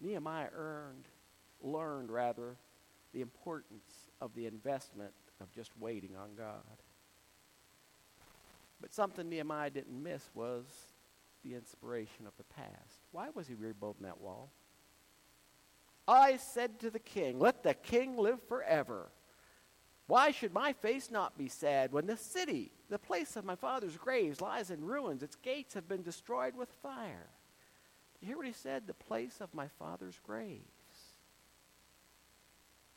Nehemiah 0.00 0.48
earned, 0.54 1.06
learned 1.62 2.10
rather, 2.10 2.56
the 3.12 3.20
importance 3.20 4.08
of 4.20 4.34
the 4.34 4.46
investment 4.46 5.12
of 5.40 5.50
just 5.52 5.70
waiting 5.78 6.16
on 6.16 6.30
God. 6.34 6.82
But 8.80 8.94
something 8.94 9.28
Nehemiah 9.28 9.70
didn't 9.70 10.02
miss 10.02 10.28
was 10.34 10.64
the 11.42 11.54
inspiration 11.54 12.26
of 12.26 12.36
the 12.36 12.44
past. 12.44 13.06
Why 13.12 13.28
was 13.34 13.46
he 13.46 13.54
rebuilding 13.54 14.04
that 14.04 14.20
wall? 14.20 14.50
I 16.08 16.36
said 16.36 16.80
to 16.80 16.90
the 16.90 16.98
king, 16.98 17.38
Let 17.38 17.62
the 17.62 17.74
king 17.74 18.16
live 18.16 18.42
forever. 18.48 19.10
Why 20.06 20.32
should 20.32 20.52
my 20.52 20.72
face 20.72 21.08
not 21.08 21.38
be 21.38 21.48
sad 21.48 21.92
when 21.92 22.06
the 22.06 22.16
city, 22.16 22.72
the 22.88 22.98
place 22.98 23.36
of 23.36 23.44
my 23.44 23.54
father's 23.54 23.96
graves, 23.96 24.40
lies 24.40 24.70
in 24.70 24.84
ruins? 24.84 25.22
Its 25.22 25.36
gates 25.36 25.74
have 25.74 25.86
been 25.86 26.02
destroyed 26.02 26.56
with 26.56 26.68
fire. 26.82 27.28
You 28.20 28.26
hear 28.26 28.36
what 28.36 28.46
he 28.46 28.52
said? 28.52 28.86
The 28.86 28.94
place 28.94 29.40
of 29.40 29.54
my 29.54 29.68
father's 29.78 30.18
graves. 30.24 30.64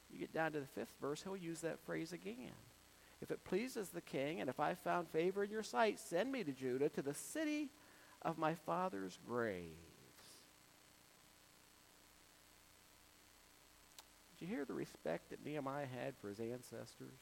You 0.10 0.20
get 0.20 0.34
down 0.34 0.54
to 0.54 0.60
the 0.60 0.66
fifth 0.66 0.94
verse, 1.00 1.22
he'll 1.22 1.38
use 1.38 1.62
that 1.62 1.80
phrase 1.86 2.14
again. 2.14 2.54
If 3.22 3.32
it 3.32 3.44
pleases 3.46 3.90
the 3.90 4.02
king, 4.02 4.42
and 4.42 4.50
if 4.50 4.60
I 4.60 4.74
found 4.74 5.08
favor 5.10 5.44
in 5.44 5.52
your 5.52 5.64
sight, 5.64 6.00
send 6.00 6.32
me 6.32 6.44
to 6.44 6.52
Judah, 6.52 6.90
to 6.90 7.02
the 7.02 7.14
city 7.14 7.70
of 8.22 8.38
my 8.38 8.54
father's 8.54 9.18
graves. 9.26 9.72
Did 14.32 14.46
you 14.46 14.56
hear 14.56 14.66
the 14.66 14.74
respect 14.74 15.30
that 15.30 15.46
Nehemiah 15.46 15.86
had 15.86 16.16
for 16.18 16.28
his 16.28 16.40
ancestors? 16.40 17.20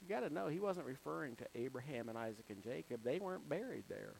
You 0.00 0.08
got 0.08 0.20
to 0.20 0.32
know 0.32 0.48
he 0.48 0.60
wasn't 0.60 0.86
referring 0.86 1.36
to 1.36 1.46
Abraham 1.54 2.08
and 2.08 2.16
Isaac 2.16 2.46
and 2.48 2.62
Jacob. 2.62 3.02
They 3.04 3.18
weren't 3.18 3.48
buried 3.48 3.84
there. 3.88 4.14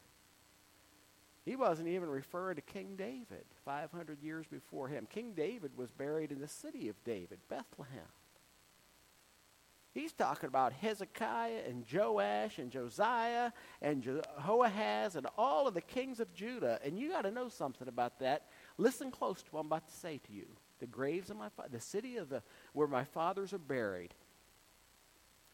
He 1.45 1.57
wasn't 1.57 1.88
even 1.88 2.11
referring 2.11 2.57
to 2.57 2.62
King 2.62 2.97
David 2.97 3.45
500 3.64 4.23
years 4.23 4.47
before 4.47 4.88
him. 4.88 5.07
King 5.11 5.33
David 5.33 5.76
was 5.76 5.90
buried 5.90 6.31
in 6.31 6.40
the 6.40 6.49
city 6.49 6.88
of 6.88 7.02
David, 7.05 7.38
Bethlehem. 7.49 8.05
He's 9.92 10.12
talking 10.12 10.47
about 10.47 10.73
Hezekiah 10.73 11.62
and 11.68 11.85
Joash 11.92 12.59
and 12.59 12.70
Josiah 12.70 13.50
and 13.82 14.02
Jehoahaz 14.02 15.16
and 15.16 15.26
all 15.37 15.66
of 15.66 15.75
the 15.75 15.80
kings 15.80 16.20
of 16.20 16.32
Judah. 16.32 16.78
And 16.85 16.97
you 16.97 17.11
got 17.11 17.23
to 17.23 17.30
know 17.32 17.49
something 17.49 17.88
about 17.88 18.20
that. 18.20 18.47
Listen 18.78 19.11
close 19.11 19.42
to 19.42 19.50
what 19.50 19.61
I'm 19.61 19.66
about 19.66 19.88
to 19.88 19.94
say 19.94 20.18
to 20.18 20.32
you 20.32 20.47
the 20.78 20.87
graves 20.87 21.28
of 21.28 21.37
my 21.37 21.49
fa- 21.50 21.68
the 21.70 21.80
city 21.80 22.16
of 22.16 22.28
the 22.28 22.42
where 22.73 22.87
my 22.87 23.04
fathers 23.04 23.52
are 23.52 23.59
buried. 23.59 24.14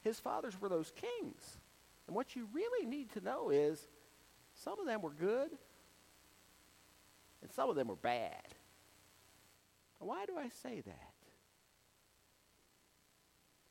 His 0.03 0.21
fathers 0.21 0.61
were 0.61 0.69
those 0.69 0.93
kings. 0.93 1.59
And 2.07 2.15
what 2.15 2.37
you 2.37 2.47
really 2.53 2.87
need 2.87 3.11
to 3.13 3.21
know 3.21 3.51
is 3.51 3.89
some 4.55 4.79
of 4.79 4.87
them 4.87 5.01
were 5.01 5.11
good 5.11 5.51
and 7.43 7.51
some 7.51 7.71
of 7.71 7.75
them 7.75 7.89
were 7.89 7.97
bad. 7.97 8.55
Why 9.99 10.27
do 10.27 10.37
I 10.37 10.51
say 10.63 10.83
that? 10.83 11.16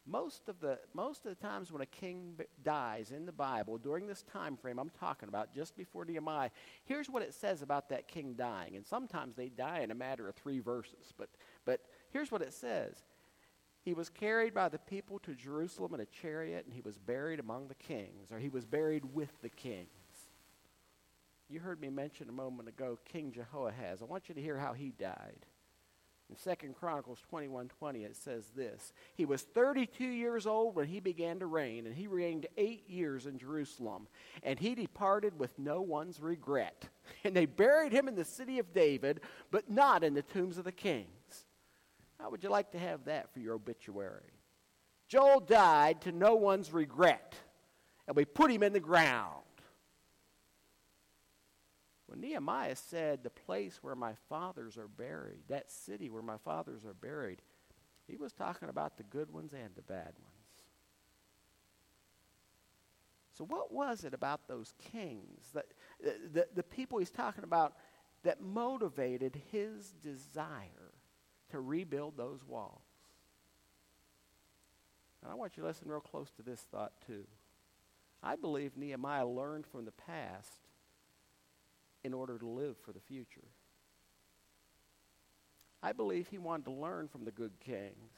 Most 0.08 0.48
of 0.50 0.60
the 0.60 0.78
most 0.94 1.26
of 1.26 1.36
the 1.36 1.48
times 1.48 1.72
when 1.72 1.82
a 1.82 1.86
king 1.88 2.40
dies 2.64 3.12
in 3.12 3.26
the 3.26 3.32
bible 3.32 3.78
during 3.78 4.06
this 4.06 4.22
time 4.24 4.56
frame 4.56 4.78
i'm 4.78 4.92
talking 5.00 5.28
about 5.28 5.54
just 5.54 5.76
before 5.76 6.06
nehemiah 6.06 6.50
here's 6.86 7.10
what 7.10 7.24
it 7.24 7.34
says 7.34 7.62
about 7.62 7.90
that 7.90 8.08
king 8.08 8.34
dying. 8.34 8.76
And 8.76 8.86
sometimes 8.86 9.36
they 9.36 9.50
die 9.50 9.80
in 9.80 9.92
a 9.92 9.96
matter 9.96 10.28
of 10.28 10.36
three 10.36 10.60
verses 10.60 11.14
but 11.18 11.30
but 11.66 11.82
here's 12.12 12.32
what 12.32 12.42
it 12.42 12.54
says. 12.54 12.96
He 13.84 13.94
was 13.94 14.10
carried 14.10 14.54
by 14.54 14.70
the 14.70 14.80
people 14.80 15.20
to 15.20 15.34
jerusalem 15.34 15.94
in 15.94 16.00
a 16.00 16.06
chariot 16.06 16.66
and 16.66 16.74
he 16.74 16.82
was 16.82 16.98
buried 16.98 17.40
among 17.40 17.68
the 17.68 17.76
kings 17.76 18.32
or 18.32 18.40
he 18.40 18.50
was 18.50 18.66
buried 18.66 19.06
with 19.14 19.30
the 19.42 19.50
kings. 19.50 19.88
You 21.50 21.60
heard 21.60 21.80
me 21.80 21.90
mention 21.90 22.30
a 22.30 22.34
moment 22.34 22.70
ago 22.70 22.98
king 23.06 23.32
jehoahaz. 23.32 24.02
I 24.02 24.06
want 24.06 24.30
you 24.30 24.36
to 24.36 24.42
hear 24.42 24.58
how 24.58 24.74
he 24.74 24.92
died 24.92 25.46
in 26.30 26.36
2 26.36 26.74
Chronicles 26.74 27.20
21 27.30 27.68
20, 27.68 28.04
it 28.04 28.16
says 28.16 28.46
this 28.56 28.94
He 29.16 29.26
was 29.26 29.44
32 29.44 30.04
years 30.04 30.48
old 30.48 30.76
when 30.76 30.88
he 30.88 31.00
began 31.00 31.40
to 31.40 31.46
reign, 31.46 31.86
and 31.86 31.96
he 31.96 32.08
reigned 32.08 32.48
eight 32.58 32.90
years 32.90 33.26
in 33.26 33.38
Jerusalem. 33.38 34.08
And 34.44 34.58
he 34.58 34.76
departed 34.76 35.40
with 35.40 35.58
no 35.60 35.82
one's 35.82 36.20
regret. 36.20 36.90
And 37.24 37.36
they 37.36 37.46
buried 37.46 37.92
him 37.92 38.08
in 38.08 38.16
the 38.16 38.26
city 38.26 38.60
of 38.60 38.74
David, 38.74 39.22
but 39.52 39.70
not 39.70 40.04
in 40.04 40.16
the 40.16 40.24
tombs 40.24 40.58
of 40.58 40.64
the 40.64 40.72
kings. 40.72 41.46
How 42.20 42.32
would 42.32 42.44
you 42.44 42.50
like 42.50 42.72
to 42.72 42.80
have 42.80 43.06
that 43.06 43.32
for 43.34 43.40
your 43.40 43.54
obituary? 43.54 44.34
Joel 45.08 45.40
died 45.40 46.02
to 46.02 46.12
no 46.12 46.36
one's 46.36 46.74
regret, 46.74 47.36
and 48.08 48.16
we 48.16 48.26
put 48.26 48.52
him 48.52 48.64
in 48.64 48.74
the 48.74 48.80
ground. 48.80 49.45
When 52.16 52.30
Nehemiah 52.30 52.78
said, 52.78 53.24
The 53.24 53.30
place 53.30 53.80
where 53.82 53.96
my 53.96 54.14
fathers 54.30 54.78
are 54.78 54.88
buried, 54.88 55.42
that 55.50 55.70
city 55.70 56.10
where 56.10 56.22
my 56.22 56.38
fathers 56.38 56.86
are 56.86 56.94
buried, 56.94 57.42
he 58.08 58.16
was 58.16 58.32
talking 58.32 58.70
about 58.70 58.96
the 58.96 59.04
good 59.04 59.32
ones 59.32 59.52
and 59.52 59.76
the 59.76 59.82
bad 59.82 60.14
ones. 60.18 60.64
So, 63.38 63.44
what 63.44 63.74
was 63.74 64.06
it 64.06 64.14
about 64.14 64.48
those 64.48 64.74
kings, 64.94 65.50
that, 65.54 65.66
the, 66.02 66.16
the, 66.32 66.48
the 66.56 66.64
people 66.64 67.00
he's 67.00 67.12
talking 67.12 67.44
about, 67.44 67.74
that 68.24 68.42
motivated 68.42 69.42
his 69.52 69.92
desire 70.02 70.94
to 71.50 71.60
rebuild 71.60 72.16
those 72.16 72.46
walls? 72.46 72.80
And 75.22 75.30
I 75.30 75.36
want 75.36 75.58
you 75.58 75.64
to 75.64 75.68
listen 75.68 75.90
real 75.90 76.00
close 76.00 76.32
to 76.38 76.44
this 76.44 76.62
thought, 76.72 76.94
too. 77.06 77.26
I 78.24 78.38
believe 78.38 78.78
Nehemiah 78.78 79.28
learned 79.28 79.68
from 79.68 79.84
the 79.84 79.92
past 79.92 80.65
in 82.06 82.14
order 82.14 82.38
to 82.38 82.48
live 82.48 82.78
for 82.86 82.94
the 82.94 83.00
future. 83.00 83.48
I 85.82 85.92
believe 85.92 86.28
he 86.28 86.38
wanted 86.38 86.66
to 86.66 86.72
learn 86.72 87.08
from 87.08 87.26
the 87.26 87.32
good 87.32 87.60
kings, 87.60 88.14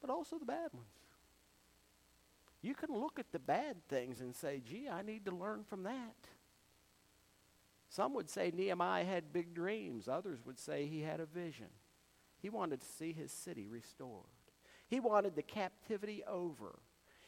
but 0.00 0.08
also 0.08 0.38
the 0.38 0.44
bad 0.44 0.72
ones. 0.72 0.86
You 2.62 2.74
can 2.74 2.94
look 2.94 3.18
at 3.18 3.32
the 3.32 3.40
bad 3.40 3.88
things 3.88 4.20
and 4.20 4.34
say, 4.34 4.62
gee, 4.64 4.88
I 4.88 5.02
need 5.02 5.26
to 5.26 5.34
learn 5.34 5.64
from 5.64 5.82
that. 5.82 6.16
Some 7.88 8.14
would 8.14 8.30
say 8.30 8.52
Nehemiah 8.54 9.04
had 9.04 9.32
big 9.32 9.52
dreams. 9.52 10.08
Others 10.08 10.38
would 10.46 10.58
say 10.58 10.86
he 10.86 11.02
had 11.02 11.20
a 11.20 11.26
vision. 11.26 11.66
He 12.38 12.48
wanted 12.48 12.80
to 12.80 12.86
see 12.86 13.12
his 13.12 13.32
city 13.32 13.66
restored. 13.66 14.26
He 14.86 15.00
wanted 15.00 15.34
the 15.34 15.42
captivity 15.42 16.22
over. 16.26 16.78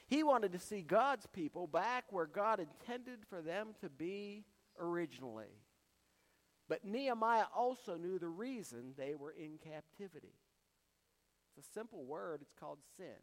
He 0.06 0.22
wanted 0.22 0.52
to 0.52 0.58
see 0.58 0.82
God's 0.82 1.26
people 1.26 1.66
back 1.66 2.04
where 2.10 2.26
God 2.26 2.60
intended 2.60 3.20
for 3.28 3.42
them 3.42 3.74
to 3.80 3.88
be 3.88 4.44
originally. 4.78 5.60
But 6.68 6.84
Nehemiah 6.84 7.46
also 7.54 7.96
knew 7.96 8.18
the 8.18 8.28
reason 8.28 8.94
they 8.96 9.14
were 9.14 9.32
in 9.32 9.58
captivity. 9.58 10.34
It's 11.56 11.66
a 11.66 11.72
simple 11.72 12.04
word. 12.04 12.40
It's 12.42 12.54
called 12.58 12.78
sin. 12.96 13.20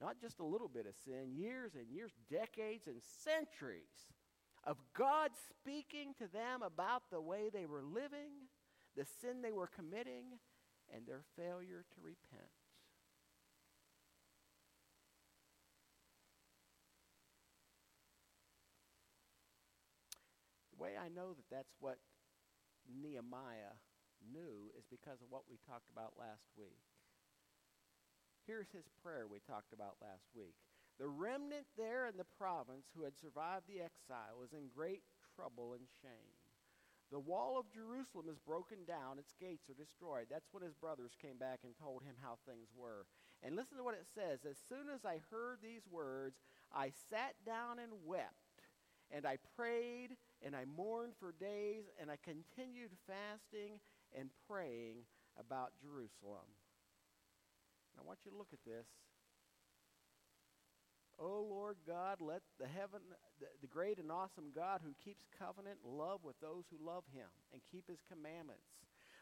Not 0.00 0.20
just 0.20 0.38
a 0.38 0.44
little 0.44 0.68
bit 0.68 0.86
of 0.86 0.94
sin, 1.04 1.32
years 1.34 1.72
and 1.74 1.90
years, 1.90 2.12
decades 2.30 2.86
and 2.86 3.02
centuries 3.22 4.12
of 4.64 4.76
God 4.94 5.30
speaking 5.48 6.14
to 6.18 6.28
them 6.28 6.62
about 6.62 7.02
the 7.10 7.20
way 7.20 7.50
they 7.52 7.66
were 7.66 7.82
living, 7.82 8.48
the 8.96 9.04
sin 9.20 9.42
they 9.42 9.52
were 9.52 9.66
committing, 9.66 10.38
and 10.94 11.06
their 11.06 11.22
failure 11.36 11.84
to 11.94 12.00
repent. 12.02 12.50
The 20.69 20.69
way 20.80 20.96
I 20.96 21.12
know 21.12 21.36
that 21.36 21.52
that's 21.52 21.76
what 21.78 22.00
Nehemiah 22.88 23.76
knew 24.24 24.72
is 24.72 24.88
because 24.88 25.20
of 25.20 25.28
what 25.28 25.44
we 25.44 25.60
talked 25.68 25.92
about 25.92 26.16
last 26.16 26.48
week. 26.56 26.80
Here's 28.48 28.72
his 28.72 28.88
prayer 29.04 29.28
we 29.28 29.44
talked 29.44 29.76
about 29.76 30.00
last 30.00 30.32
week. 30.32 30.56
The 30.98 31.08
remnant 31.08 31.68
there 31.76 32.08
in 32.08 32.16
the 32.16 32.28
province 32.40 32.88
who 32.96 33.04
had 33.04 33.16
survived 33.16 33.68
the 33.68 33.84
exile 33.84 34.40
was 34.40 34.52
in 34.52 34.72
great 34.72 35.04
trouble 35.36 35.76
and 35.76 35.84
shame. 36.00 36.36
The 37.10 37.20
wall 37.20 37.58
of 37.58 37.72
Jerusalem 37.74 38.30
is 38.30 38.38
broken 38.38 38.86
down, 38.86 39.18
its 39.18 39.34
gates 39.40 39.68
are 39.68 39.74
destroyed. 39.74 40.26
That's 40.30 40.52
when 40.52 40.62
his 40.62 40.74
brothers 40.74 41.18
came 41.20 41.38
back 41.38 41.60
and 41.64 41.74
told 41.74 42.02
him 42.02 42.14
how 42.22 42.38
things 42.46 42.68
were. 42.76 43.06
And 43.42 43.56
listen 43.56 43.78
to 43.78 43.84
what 43.84 43.98
it 43.98 44.06
says 44.14 44.46
As 44.48 44.58
soon 44.68 44.86
as 44.94 45.04
I 45.04 45.20
heard 45.30 45.58
these 45.62 45.88
words, 45.90 46.36
I 46.72 46.92
sat 47.10 47.34
down 47.44 47.78
and 47.78 47.92
wept, 48.06 48.62
and 49.10 49.26
I 49.26 49.38
prayed, 49.56 50.14
and 50.44 50.56
I 50.56 50.64
mourned 50.64 51.12
for 51.18 51.32
days, 51.32 51.84
and 52.00 52.10
I 52.10 52.16
continued 52.22 52.90
fasting 53.06 53.80
and 54.16 54.30
praying 54.48 55.04
about 55.38 55.72
Jerusalem. 55.80 56.48
I 57.98 58.02
want 58.06 58.20
you 58.24 58.30
to 58.30 58.36
look 58.36 58.52
at 58.52 58.64
this. 58.64 58.86
Oh 61.20 61.44
Lord 61.44 61.76
God, 61.86 62.16
let 62.20 62.40
the 62.58 62.66
heaven, 62.66 63.04
the, 63.60 63.68
great 63.68 63.98
and 63.98 64.10
awesome 64.10 64.56
God 64.56 64.80
who 64.82 64.96
keeps 65.04 65.28
covenant 65.38 65.76
love 65.84 66.24
with 66.24 66.40
those 66.40 66.64
who 66.72 66.80
love 66.80 67.04
him 67.12 67.28
and 67.52 67.60
keep 67.70 67.86
his 67.86 68.00
commandments. 68.08 68.64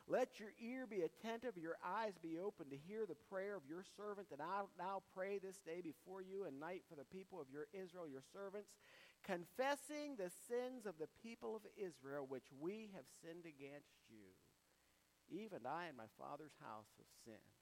Let 0.07 0.39
your 0.39 0.55
ear 0.63 0.87
be 0.87 1.03
attentive, 1.03 1.59
your 1.59 1.77
eyes 1.85 2.15
be 2.23 2.39
open 2.39 2.71
to 2.71 2.79
hear 2.79 3.05
the 3.05 3.19
prayer 3.29 3.57
of 3.57 3.67
your 3.69 3.83
servant 3.99 4.31
that 4.31 4.41
I 4.41 4.63
now 4.79 5.03
pray 5.13 5.37
this 5.43 5.59
day 5.67 5.83
before 5.83 6.23
you 6.23 6.47
and 6.47 6.61
night 6.61 6.87
for 6.89 6.95
the 6.95 7.05
people 7.05 7.43
of 7.43 7.51
your 7.51 7.67
Israel, 7.75 8.07
your 8.07 8.25
servants, 8.33 8.71
confessing 9.29 10.17
the 10.17 10.33
sins 10.49 10.89
of 10.89 10.97
the 10.97 11.13
people 11.21 11.53
of 11.53 11.69
Israel 11.77 12.25
which 12.25 12.49
we 12.49 12.89
have 12.97 13.05
sinned 13.21 13.45
against 13.45 14.01
you. 14.09 14.33
Even 15.29 15.69
I 15.69 15.93
and 15.93 15.97
my 16.01 16.09
father's 16.17 16.57
house 16.65 16.89
have 16.97 17.13
sinned. 17.29 17.61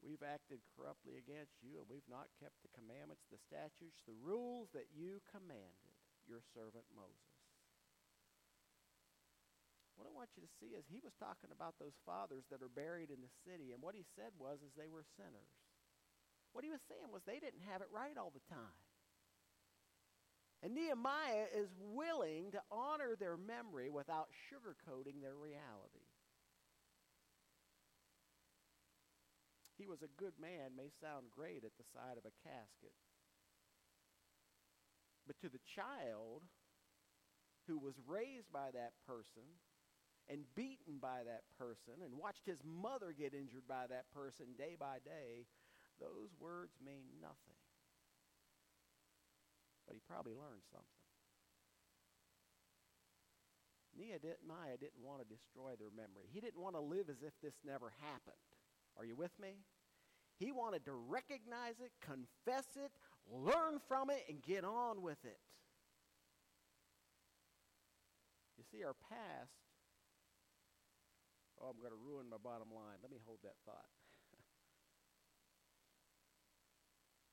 We've 0.00 0.24
acted 0.24 0.64
corruptly 0.72 1.20
against 1.20 1.60
you, 1.60 1.78
and 1.78 1.86
we've 1.86 2.08
not 2.08 2.32
kept 2.40 2.56
the 2.64 2.72
commandments, 2.72 3.28
the 3.28 3.38
statutes, 3.38 4.00
the 4.08 4.16
rules 4.16 4.72
that 4.72 4.88
you 4.90 5.20
commanded 5.28 5.94
your 6.24 6.40
servant 6.56 6.88
Moses. 6.90 7.36
What 9.94 10.08
I 10.08 10.16
want 10.16 10.34
you 10.34 10.42
to 10.42 10.56
see 10.58 10.74
is 10.74 10.88
he 10.88 11.04
was 11.04 11.14
talking 11.20 11.52
about 11.52 11.78
those 11.78 11.94
fathers 12.02 12.48
that 12.50 12.64
are 12.64 12.72
buried 12.72 13.12
in 13.14 13.22
the 13.22 13.30
city, 13.46 13.70
and 13.70 13.84
what 13.84 13.94
he 13.94 14.02
said 14.16 14.34
was 14.40 14.64
is 14.64 14.74
they 14.74 14.90
were 14.90 15.06
sinners. 15.14 15.54
What 16.50 16.66
he 16.66 16.72
was 16.72 16.82
saying 16.88 17.14
was 17.14 17.22
they 17.22 17.38
didn't 17.38 17.68
have 17.70 17.84
it 17.84 17.92
right 17.94 18.18
all 18.18 18.34
the 18.34 18.42
time. 18.50 18.81
And 20.62 20.74
Nehemiah 20.74 21.50
is 21.58 21.74
willing 21.92 22.52
to 22.52 22.62
honor 22.70 23.16
their 23.18 23.36
memory 23.36 23.90
without 23.90 24.28
sugarcoating 24.46 25.20
their 25.20 25.34
reality. 25.34 26.06
He 29.76 29.88
was 29.88 30.02
a 30.02 30.14
good 30.22 30.38
man 30.40 30.76
may 30.76 30.94
sound 31.02 31.26
great 31.34 31.64
at 31.64 31.74
the 31.74 31.90
side 31.90 32.14
of 32.14 32.22
a 32.22 32.38
casket. 32.46 32.94
But 35.26 35.40
to 35.40 35.48
the 35.48 35.62
child 35.74 36.46
who 37.66 37.78
was 37.78 37.94
raised 38.06 38.52
by 38.52 38.70
that 38.70 38.94
person 39.06 39.58
and 40.28 40.46
beaten 40.54 41.02
by 41.02 41.26
that 41.26 41.42
person 41.58 42.06
and 42.06 42.14
watched 42.14 42.46
his 42.46 42.62
mother 42.62 43.10
get 43.10 43.34
injured 43.34 43.66
by 43.66 43.90
that 43.90 44.06
person 44.14 44.54
day 44.56 44.76
by 44.78 45.02
day, 45.02 45.46
those 45.98 46.30
words 46.38 46.78
mean 46.78 47.18
nothing 47.20 47.61
but 49.92 50.00
he 50.00 50.08
probably 50.08 50.32
learned 50.32 50.64
something. 50.72 50.88
Nehemiah 53.92 54.80
didn't 54.80 55.04
want 55.04 55.20
to 55.20 55.28
destroy 55.28 55.76
their 55.76 55.92
memory. 55.92 56.32
He 56.32 56.40
didn't 56.40 56.64
want 56.64 56.76
to 56.76 56.80
live 56.80 57.12
as 57.12 57.20
if 57.20 57.36
this 57.44 57.52
never 57.60 57.92
happened. 58.00 58.40
Are 58.96 59.04
you 59.04 59.14
with 59.14 59.36
me? 59.36 59.60
He 60.40 60.48
wanted 60.48 60.88
to 60.88 60.96
recognize 60.96 61.76
it, 61.84 61.92
confess 62.00 62.64
it, 62.80 62.88
learn 63.28 63.84
from 63.84 64.08
it, 64.08 64.24
and 64.32 64.40
get 64.40 64.64
on 64.64 65.04
with 65.04 65.20
it. 65.28 65.36
You 68.56 68.64
see, 68.72 68.82
our 68.82 68.96
past. 69.12 69.52
Oh, 71.60 71.68
I'm 71.68 71.76
going 71.84 71.92
to 71.92 72.00
ruin 72.00 72.32
my 72.32 72.40
bottom 72.40 72.72
line. 72.72 72.96
Let 73.04 73.12
me 73.12 73.20
hold 73.28 73.44
that 73.44 73.60
thought. 73.68 73.92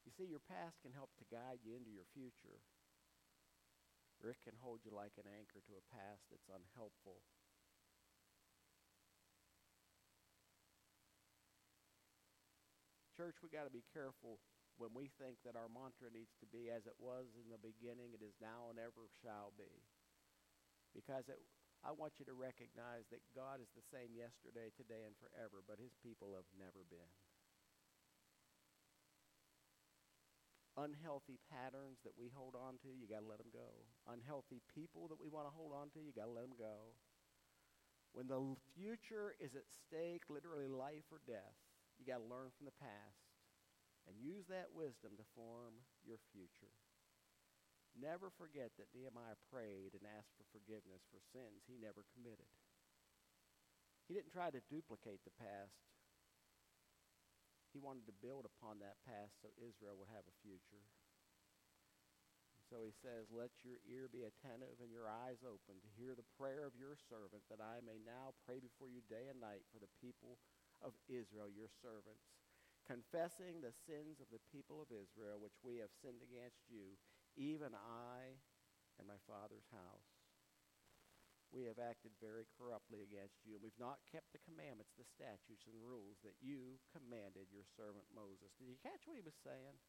You 0.04 0.09
see, 0.20 0.28
your 0.28 0.44
past 0.52 0.76
can 0.84 0.92
help 0.92 1.16
to 1.16 1.32
guide 1.32 1.64
you 1.64 1.80
into 1.80 1.88
your 1.88 2.04
future, 2.12 2.60
or 4.20 4.36
it 4.36 4.44
can 4.44 4.60
hold 4.60 4.84
you 4.84 4.92
like 4.92 5.16
an 5.16 5.32
anchor 5.32 5.64
to 5.64 5.80
a 5.80 5.90
past 5.96 6.28
that's 6.28 6.52
unhelpful. 6.52 7.24
Church, 13.16 13.40
we 13.40 13.48
got 13.48 13.64
to 13.64 13.72
be 13.72 13.88
careful 13.96 14.44
when 14.76 14.92
we 14.92 15.08
think 15.16 15.40
that 15.48 15.56
our 15.56 15.72
mantra 15.72 16.12
needs 16.12 16.36
to 16.44 16.48
be 16.48 16.68
as 16.68 16.84
it 16.84 17.00
was 17.00 17.32
in 17.40 17.48
the 17.48 17.60
beginning, 17.60 18.12
it 18.12 18.24
is 18.24 18.36
now 18.44 18.68
and 18.68 18.80
ever 18.80 19.08
shall 19.24 19.56
be. 19.56 19.88
Because 20.92 21.28
it, 21.32 21.40
I 21.80 21.96
want 21.96 22.20
you 22.20 22.28
to 22.28 22.36
recognize 22.36 23.08
that 23.12 23.24
God 23.32 23.64
is 23.64 23.72
the 23.72 23.84
same 23.88 24.16
yesterday, 24.16 24.72
today, 24.76 25.04
and 25.08 25.16
forever, 25.20 25.64
but 25.64 25.80
his 25.80 25.96
people 26.04 26.36
have 26.36 26.48
never 26.56 26.84
been. 26.88 27.12
Unhealthy 30.80 31.40
patterns 31.52 32.00
that 32.08 32.16
we 32.16 32.32
hold 32.32 32.56
on 32.56 32.80
to, 32.84 32.90
you 32.96 33.06
got 33.06 33.22
to 33.24 33.30
let 33.30 33.44
them 33.44 33.52
go. 33.52 33.84
Unhealthy 34.08 34.64
people 34.72 35.12
that 35.12 35.20
we 35.20 35.28
want 35.28 35.46
to 35.46 35.54
hold 35.54 35.76
on 35.76 35.92
to, 35.92 36.00
you 36.00 36.16
got 36.16 36.32
to 36.32 36.36
let 36.36 36.48
them 36.48 36.56
go. 36.56 36.96
When 38.16 38.26
the 38.32 38.42
future 38.74 39.36
is 39.38 39.54
at 39.54 39.70
stake, 39.70 40.26
literally 40.32 40.66
life 40.66 41.06
or 41.14 41.22
death, 41.28 41.60
you 42.00 42.08
got 42.08 42.24
to 42.24 42.32
learn 42.32 42.50
from 42.56 42.66
the 42.66 42.80
past 42.82 43.30
and 44.08 44.18
use 44.18 44.48
that 44.50 44.74
wisdom 44.74 45.14
to 45.20 45.34
form 45.38 45.86
your 46.02 46.18
future. 46.34 46.74
Never 47.94 48.32
forget 48.34 48.74
that 48.80 48.90
Nehemiah 48.96 49.38
prayed 49.52 49.94
and 49.94 50.08
asked 50.08 50.34
for 50.38 50.48
forgiveness 50.50 51.04
for 51.12 51.22
sins 51.36 51.68
he 51.68 51.78
never 51.78 52.08
committed. 52.16 52.50
He 54.08 54.18
didn't 54.18 54.34
try 54.34 54.50
to 54.50 54.66
duplicate 54.72 55.22
the 55.22 55.36
past. 55.38 55.78
He 57.70 57.80
wanted 57.80 58.10
to 58.10 58.22
build 58.22 58.50
upon 58.50 58.82
that 58.82 58.98
past 59.06 59.38
so 59.40 59.54
Israel 59.62 59.98
would 59.98 60.10
have 60.10 60.26
a 60.26 60.40
future. 60.42 60.82
So 62.70 62.86
he 62.86 62.94
says, 62.94 63.34
Let 63.34 63.50
your 63.66 63.82
ear 63.90 64.06
be 64.10 64.26
attentive 64.26 64.78
and 64.78 64.94
your 64.94 65.10
eyes 65.10 65.42
open 65.42 65.82
to 65.82 65.96
hear 65.98 66.14
the 66.14 66.28
prayer 66.38 66.70
of 66.70 66.78
your 66.78 66.94
servant, 67.10 67.42
that 67.50 67.62
I 67.62 67.82
may 67.82 67.98
now 68.02 68.38
pray 68.46 68.62
before 68.62 68.90
you 68.94 69.02
day 69.10 69.26
and 69.30 69.42
night 69.42 69.66
for 69.74 69.82
the 69.82 69.90
people 69.98 70.38
of 70.86 70.94
Israel, 71.10 71.50
your 71.50 71.70
servants, 71.82 72.30
confessing 72.86 73.62
the 73.62 73.74
sins 73.90 74.22
of 74.22 74.30
the 74.30 74.44
people 74.54 74.82
of 74.86 74.94
Israel 74.94 75.42
which 75.42 75.58
we 75.66 75.82
have 75.82 75.94
sinned 76.02 76.22
against 76.22 76.62
you, 76.70 76.94
even 77.38 77.74
I 77.74 78.38
and 79.02 79.10
my 79.10 79.18
father's 79.26 79.66
house 79.74 80.19
we 81.50 81.66
have 81.66 81.82
acted 81.82 82.14
very 82.22 82.46
corruptly 82.54 83.02
against 83.02 83.42
you, 83.42 83.58
and 83.58 83.64
we've 83.66 83.82
not 83.82 84.06
kept 84.06 84.30
the 84.30 84.46
commandments, 84.46 84.94
the 84.94 85.06
statutes, 85.06 85.66
and 85.66 85.78
rules 85.82 86.22
that 86.22 86.38
you 86.38 86.78
commanded 86.94 87.50
your 87.50 87.66
servant 87.66 88.06
Moses. 88.14 88.54
Did 88.62 88.70
you 88.70 88.78
catch 88.78 89.10
what 89.10 89.18
he 89.18 89.26
was 89.26 89.38
saying? 89.42 89.82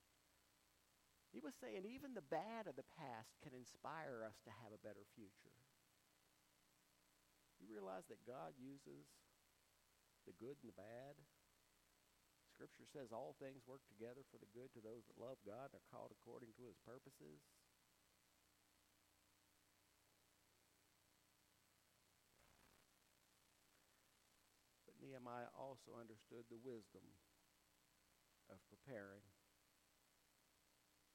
He 1.30 1.38
was 1.44 1.54
saying 1.60 1.84
even 1.86 2.16
the 2.16 2.26
bad 2.26 2.66
of 2.66 2.74
the 2.80 2.88
past 2.96 3.38
can 3.44 3.54
inspire 3.54 4.24
us 4.24 4.40
to 4.48 4.52
have 4.64 4.72
a 4.72 4.82
better 4.82 5.04
future. 5.14 5.54
You 7.60 7.68
realize 7.68 8.08
that 8.08 8.24
God 8.24 8.56
uses 8.56 9.04
the 10.24 10.34
good 10.40 10.56
and 10.64 10.72
the 10.72 10.80
bad? 10.80 11.14
Scripture 12.56 12.88
says 12.88 13.12
all 13.12 13.36
things 13.36 13.68
work 13.68 13.84
together 13.88 14.24
for 14.32 14.40
the 14.40 14.50
good 14.56 14.72
to 14.74 14.80
those 14.80 15.04
that 15.06 15.20
love 15.20 15.38
God 15.44 15.70
and 15.70 15.78
are 15.80 15.92
called 15.92 16.12
according 16.12 16.56
to 16.56 16.66
his 16.66 16.80
purposes. 16.82 17.44
Nehemiah 25.10 25.50
also 25.80 25.96
understood 25.96 26.44
the 26.52 26.60
wisdom 26.60 27.04
of 28.52 28.60
preparing. 28.68 29.24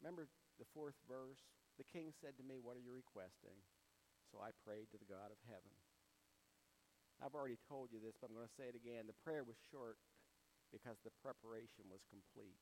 Remember 0.02 0.26
the 0.58 0.66
fourth 0.74 0.98
verse? 1.06 1.38
The 1.78 1.86
king 1.86 2.10
said 2.18 2.34
to 2.42 2.46
me, 2.46 2.58
What 2.58 2.74
are 2.74 2.82
you 2.82 2.98
requesting? 2.98 3.62
So 4.34 4.42
I 4.42 4.58
prayed 4.66 4.90
to 4.90 4.98
the 4.98 5.06
God 5.06 5.30
of 5.30 5.38
heaven. 5.46 5.70
I've 7.22 7.38
already 7.38 7.62
told 7.70 7.94
you 7.94 8.02
this, 8.02 8.18
but 8.18 8.28
I'm 8.28 8.36
going 8.36 8.50
to 8.50 8.60
say 8.60 8.68
it 8.68 8.76
again. 8.76 9.08
The 9.08 9.24
prayer 9.24 9.46
was 9.46 9.56
short 9.70 10.02
because 10.74 10.98
the 11.06 11.14
preparation 11.22 11.88
was 11.88 12.04
complete. 12.10 12.60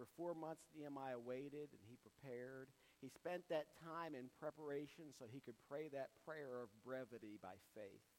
For 0.00 0.08
four 0.16 0.32
months, 0.32 0.64
Nehemiah 0.72 1.20
waited 1.20 1.70
and 1.76 1.84
he 1.86 2.00
prepared. 2.00 2.72
He 3.04 3.12
spent 3.12 3.46
that 3.52 3.70
time 3.84 4.16
in 4.16 4.32
preparation 4.40 5.12
so 5.14 5.28
he 5.28 5.44
could 5.44 5.60
pray 5.68 5.92
that 5.92 6.10
prayer 6.24 6.58
of 6.64 6.72
brevity 6.82 7.38
by 7.38 7.54
faith. 7.76 8.09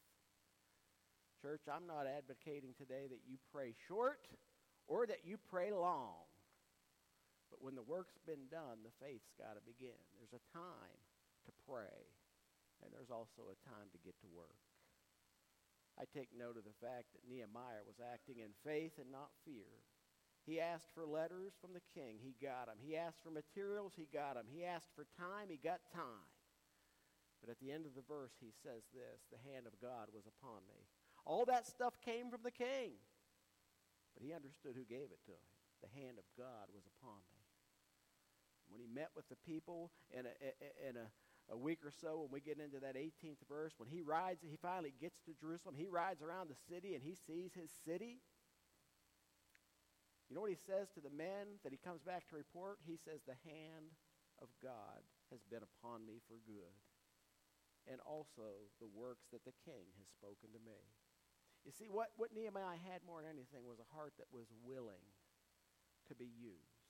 Church, 1.42 1.66
I'm 1.66 1.90
not 1.90 2.06
advocating 2.06 2.70
today 2.78 3.10
that 3.10 3.26
you 3.26 3.34
pray 3.50 3.74
short 3.90 4.30
or 4.86 5.10
that 5.10 5.26
you 5.26 5.34
pray 5.50 5.74
long. 5.74 6.22
But 7.50 7.58
when 7.58 7.74
the 7.74 7.82
work's 7.82 8.14
been 8.22 8.46
done, 8.46 8.86
the 8.86 8.94
faith's 9.02 9.34
got 9.34 9.58
to 9.58 9.62
begin. 9.66 9.98
There's 10.14 10.38
a 10.38 10.46
time 10.54 11.02
to 11.50 11.52
pray, 11.66 11.98
and 12.78 12.94
there's 12.94 13.10
also 13.10 13.50
a 13.50 13.58
time 13.66 13.90
to 13.90 14.04
get 14.06 14.14
to 14.22 14.30
work. 14.30 14.54
I 15.98 16.06
take 16.06 16.30
note 16.30 16.54
of 16.54 16.62
the 16.62 16.78
fact 16.78 17.10
that 17.10 17.26
Nehemiah 17.26 17.82
was 17.82 17.98
acting 17.98 18.38
in 18.38 18.54
faith 18.62 19.02
and 19.02 19.10
not 19.10 19.34
fear. 19.42 19.82
He 20.46 20.62
asked 20.62 20.94
for 20.94 21.02
letters 21.02 21.58
from 21.58 21.74
the 21.74 21.82
king. 21.90 22.22
He 22.22 22.38
got 22.38 22.70
them. 22.70 22.78
He 22.78 22.94
asked 22.94 23.18
for 23.18 23.34
materials. 23.34 23.98
He 23.98 24.06
got 24.14 24.38
them. 24.38 24.46
He 24.46 24.62
asked 24.62 24.94
for 24.94 25.10
time. 25.18 25.50
He 25.50 25.58
got 25.58 25.82
time. 25.90 26.30
But 27.42 27.50
at 27.50 27.58
the 27.58 27.74
end 27.74 27.84
of 27.90 27.98
the 27.98 28.06
verse, 28.06 28.38
he 28.38 28.54
says 28.62 28.86
this 28.94 29.26
The 29.34 29.42
hand 29.42 29.66
of 29.66 29.74
God 29.82 30.14
was 30.14 30.30
upon 30.30 30.62
me. 30.70 30.86
All 31.24 31.44
that 31.46 31.66
stuff 31.66 31.94
came 32.04 32.30
from 32.30 32.40
the 32.42 32.50
king. 32.50 32.98
But 34.14 34.22
he 34.22 34.32
understood 34.32 34.74
who 34.74 34.84
gave 34.84 35.08
it 35.14 35.22
to 35.26 35.32
him. 35.32 35.48
The 35.82 35.90
hand 35.98 36.18
of 36.18 36.26
God 36.38 36.70
was 36.74 36.84
upon 36.98 37.18
me. 37.34 37.42
When 38.70 38.80
he 38.80 38.86
met 38.86 39.10
with 39.14 39.28
the 39.28 39.36
people 39.44 39.90
in 40.10 40.24
a, 40.24 40.34
in 40.88 40.96
a, 40.96 41.06
a 41.52 41.58
week 41.58 41.84
or 41.84 41.90
so, 41.90 42.24
when 42.24 42.30
we 42.32 42.40
get 42.40 42.58
into 42.62 42.80
that 42.80 42.96
18th 42.96 43.42
verse, 43.48 43.74
when 43.76 43.88
he 43.88 44.00
rides, 44.00 44.40
he 44.40 44.56
finally 44.56 44.94
gets 45.00 45.20
to 45.26 45.34
Jerusalem, 45.34 45.74
he 45.76 45.88
rides 45.88 46.22
around 46.22 46.48
the 46.48 46.60
city 46.70 46.94
and 46.94 47.02
he 47.02 47.14
sees 47.14 47.52
his 47.52 47.70
city. 47.84 48.22
You 50.30 50.36
know 50.36 50.40
what 50.40 50.54
he 50.54 50.64
says 50.64 50.88
to 50.96 51.04
the 51.04 51.12
men 51.12 51.60
that 51.60 51.76
he 51.76 51.80
comes 51.82 52.00
back 52.00 52.24
to 52.30 52.40
report? 52.40 52.80
He 52.88 52.96
says, 52.96 53.20
The 53.28 53.36
hand 53.44 53.92
of 54.40 54.48
God 54.64 55.04
has 55.28 55.44
been 55.44 55.60
upon 55.60 56.08
me 56.08 56.24
for 56.24 56.40
good, 56.48 56.72
and 57.84 58.00
also 58.08 58.72
the 58.80 58.88
works 58.88 59.28
that 59.28 59.44
the 59.44 59.52
king 59.68 59.92
has 60.00 60.08
spoken 60.08 60.48
to 60.56 60.60
me. 60.64 60.80
You 61.62 61.70
see, 61.70 61.86
what, 61.86 62.10
what 62.18 62.34
Nehemiah 62.34 62.78
had 62.90 63.06
more 63.06 63.22
than 63.22 63.30
anything 63.30 63.62
was 63.66 63.78
a 63.78 63.92
heart 63.94 64.18
that 64.18 64.30
was 64.34 64.50
willing 64.66 65.02
to 66.10 66.14
be 66.18 66.26
used. 66.26 66.82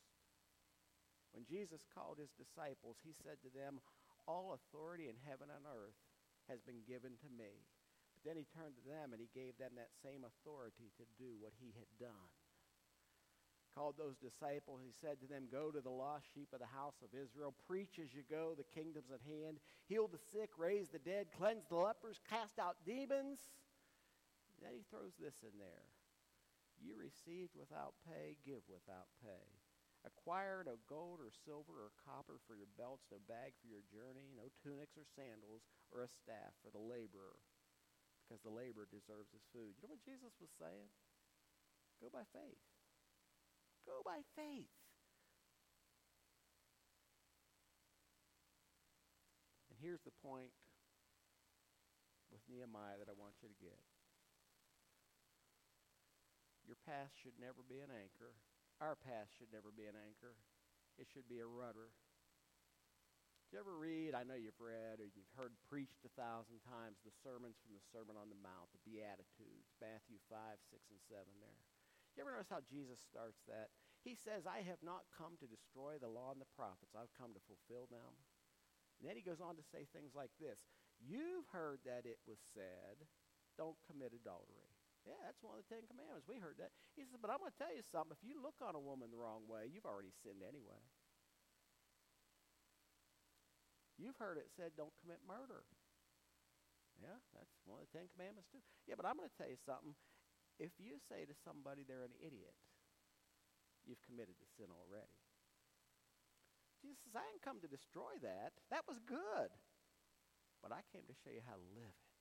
When 1.36 1.44
Jesus 1.48 1.84
called 1.92 2.20
his 2.20 2.32
disciples, 2.36 3.00
he 3.04 3.12
said 3.12 3.40
to 3.44 3.52
them, 3.52 3.80
All 4.24 4.56
authority 4.56 5.08
in 5.08 5.16
heaven 5.28 5.48
and 5.52 5.64
earth 5.68 5.96
has 6.48 6.60
been 6.64 6.84
given 6.88 7.16
to 7.20 7.28
me. 7.32 7.68
But 8.16 8.24
then 8.24 8.36
he 8.36 8.48
turned 8.52 8.76
to 8.80 8.88
them 8.88 9.12
and 9.12 9.20
he 9.20 9.32
gave 9.32 9.56
them 9.56 9.76
that 9.76 9.92
same 10.04 10.24
authority 10.24 10.92
to 11.00 11.04
do 11.16 11.36
what 11.40 11.56
he 11.56 11.72
had 11.76 11.88
done. 12.00 12.32
Called 13.72 13.96
those 13.96 14.20
disciples, 14.20 14.84
he 14.84 14.92
said 14.92 15.16
to 15.24 15.26
them, 15.28 15.48
Go 15.48 15.72
to 15.72 15.80
the 15.80 15.92
lost 15.92 16.28
sheep 16.36 16.52
of 16.52 16.60
the 16.60 16.68
house 16.68 17.00
of 17.00 17.16
Israel, 17.16 17.56
preach 17.64 17.96
as 17.96 18.12
you 18.12 18.20
go, 18.28 18.52
the 18.52 18.68
kingdom's 18.68 19.08
at 19.08 19.24
hand, 19.24 19.56
heal 19.88 20.04
the 20.12 20.20
sick, 20.20 20.52
raise 20.60 20.92
the 20.92 21.00
dead, 21.00 21.32
cleanse 21.32 21.64
the 21.72 21.80
lepers, 21.80 22.20
cast 22.28 22.60
out 22.60 22.76
demons. 22.84 23.40
Then 24.62 24.78
he 24.78 24.86
throws 24.86 25.18
this 25.18 25.42
in 25.42 25.58
there. 25.58 25.90
You 26.78 26.94
received 26.94 27.58
without 27.58 27.98
pay, 28.06 28.38
give 28.46 28.62
without 28.70 29.10
pay. 29.18 29.58
Acquire 30.02 30.66
no 30.66 30.82
gold 30.90 31.22
or 31.22 31.30
silver 31.30 31.86
or 31.86 31.94
copper 32.02 32.42
for 32.42 32.58
your 32.58 32.70
belts, 32.74 33.06
no 33.10 33.22
bag 33.22 33.54
for 33.58 33.70
your 33.70 33.86
journey, 33.86 34.34
no 34.34 34.50
tunics 34.58 34.98
or 34.98 35.06
sandals, 35.14 35.62
or 35.94 36.02
a 36.02 36.10
staff 36.10 36.58
for 36.58 36.74
the 36.74 36.82
laborer, 36.82 37.38
because 38.18 38.42
the 38.42 38.50
laborer 38.50 38.90
deserves 38.90 39.30
his 39.30 39.46
food. 39.54 39.78
You 39.78 39.86
know 39.86 39.94
what 39.94 40.02
Jesus 40.02 40.34
was 40.42 40.50
saying? 40.58 40.90
Go 42.02 42.10
by 42.10 42.26
faith. 42.34 42.58
Go 43.86 44.02
by 44.02 44.26
faith. 44.34 44.74
And 49.70 49.78
here's 49.78 50.02
the 50.02 50.14
point 50.18 50.50
with 52.34 52.42
Nehemiah 52.50 52.98
that 52.98 53.06
I 53.06 53.14
want 53.14 53.38
you 53.38 53.46
to 53.46 53.58
get. 53.62 53.91
Your 56.72 56.88
past 56.88 57.20
should 57.20 57.36
never 57.36 57.60
be 57.60 57.84
an 57.84 57.92
anchor. 57.92 58.32
Our 58.80 58.96
past 58.96 59.36
should 59.36 59.52
never 59.52 59.68
be 59.68 59.84
an 59.84 59.92
anchor. 59.92 60.40
It 60.96 61.04
should 61.04 61.28
be 61.28 61.36
a 61.36 61.44
rudder. 61.44 61.92
Did 63.44 63.48
you 63.52 63.60
ever 63.60 63.76
read, 63.76 64.16
I 64.16 64.24
know 64.24 64.40
you've 64.40 64.56
read 64.56 64.96
or 64.96 65.04
you've 65.04 65.36
heard 65.36 65.52
preached 65.68 66.00
a 66.08 66.16
thousand 66.16 66.64
times, 66.64 67.04
the 67.04 67.12
sermons 67.12 67.60
from 67.60 67.76
the 67.76 67.84
Sermon 67.92 68.16
on 68.16 68.32
the 68.32 68.40
Mount, 68.40 68.72
the 68.72 68.80
Beatitudes, 68.88 69.76
Matthew 69.84 70.16
5, 70.32 70.40
6, 70.72 70.80
and 70.88 71.04
7 71.12 71.20
there. 71.44 71.60
You 72.16 72.24
ever 72.24 72.32
notice 72.32 72.48
how 72.48 72.64
Jesus 72.64 73.04
starts 73.04 73.44
that? 73.52 73.68
He 74.00 74.16
says, 74.16 74.48
I 74.48 74.64
have 74.64 74.80
not 74.80 75.12
come 75.12 75.36
to 75.44 75.52
destroy 75.52 76.00
the 76.00 76.08
law 76.08 76.32
and 76.32 76.40
the 76.40 76.56
prophets. 76.56 76.96
I've 76.96 77.12
come 77.12 77.36
to 77.36 77.44
fulfill 77.44 77.84
them. 77.92 78.16
And 78.96 79.04
then 79.04 79.20
he 79.20 79.28
goes 79.28 79.44
on 79.44 79.60
to 79.60 79.64
say 79.76 79.84
things 79.92 80.16
like 80.16 80.32
this 80.40 80.64
You've 81.04 81.52
heard 81.52 81.84
that 81.84 82.08
it 82.08 82.24
was 82.24 82.40
said, 82.56 83.04
don't 83.60 83.76
commit 83.84 84.16
adultery. 84.16 84.71
Yeah, 85.02 85.18
that's 85.26 85.42
one 85.42 85.58
of 85.58 85.66
the 85.66 85.70
Ten 85.70 85.82
Commandments. 85.90 86.30
We 86.30 86.38
heard 86.38 86.62
that. 86.62 86.70
He 86.94 87.02
says, 87.02 87.18
but 87.18 87.26
I'm 87.26 87.42
going 87.42 87.50
to 87.50 87.58
tell 87.58 87.74
you 87.74 87.82
something. 87.90 88.14
If 88.14 88.22
you 88.22 88.38
look 88.38 88.62
on 88.62 88.78
a 88.78 88.82
woman 88.82 89.10
the 89.10 89.18
wrong 89.18 89.50
way, 89.50 89.66
you've 89.66 89.88
already 89.88 90.14
sinned 90.22 90.46
anyway. 90.46 90.78
You've 93.98 94.18
heard 94.18 94.38
it 94.38 94.50
said, 94.54 94.78
don't 94.78 94.94
commit 95.02 95.18
murder. 95.26 95.66
Yeah, 97.02 97.18
that's 97.34 97.50
one 97.66 97.82
of 97.82 97.90
the 97.90 97.94
Ten 97.98 98.06
Commandments 98.14 98.46
too. 98.54 98.62
Yeah, 98.86 98.94
but 98.94 99.10
I'm 99.10 99.18
going 99.18 99.30
to 99.30 99.38
tell 99.38 99.50
you 99.50 99.58
something. 99.66 99.98
If 100.62 100.70
you 100.78 101.02
say 101.10 101.26
to 101.26 101.34
somebody 101.42 101.82
they're 101.82 102.06
an 102.06 102.14
idiot, 102.22 102.54
you've 103.82 104.02
committed 104.06 104.38
the 104.38 104.46
sin 104.54 104.70
already. 104.70 105.18
Jesus 106.78 107.02
says, 107.02 107.18
I 107.18 107.26
didn't 107.26 107.42
come 107.42 107.58
to 107.62 107.70
destroy 107.70 108.14
that. 108.22 108.54
That 108.70 108.86
was 108.86 109.02
good. 109.02 109.50
But 110.62 110.70
I 110.70 110.86
came 110.94 111.02
to 111.10 111.16
show 111.26 111.34
you 111.34 111.42
how 111.42 111.58
to 111.58 111.66
live 111.74 111.90
it. 111.90 112.11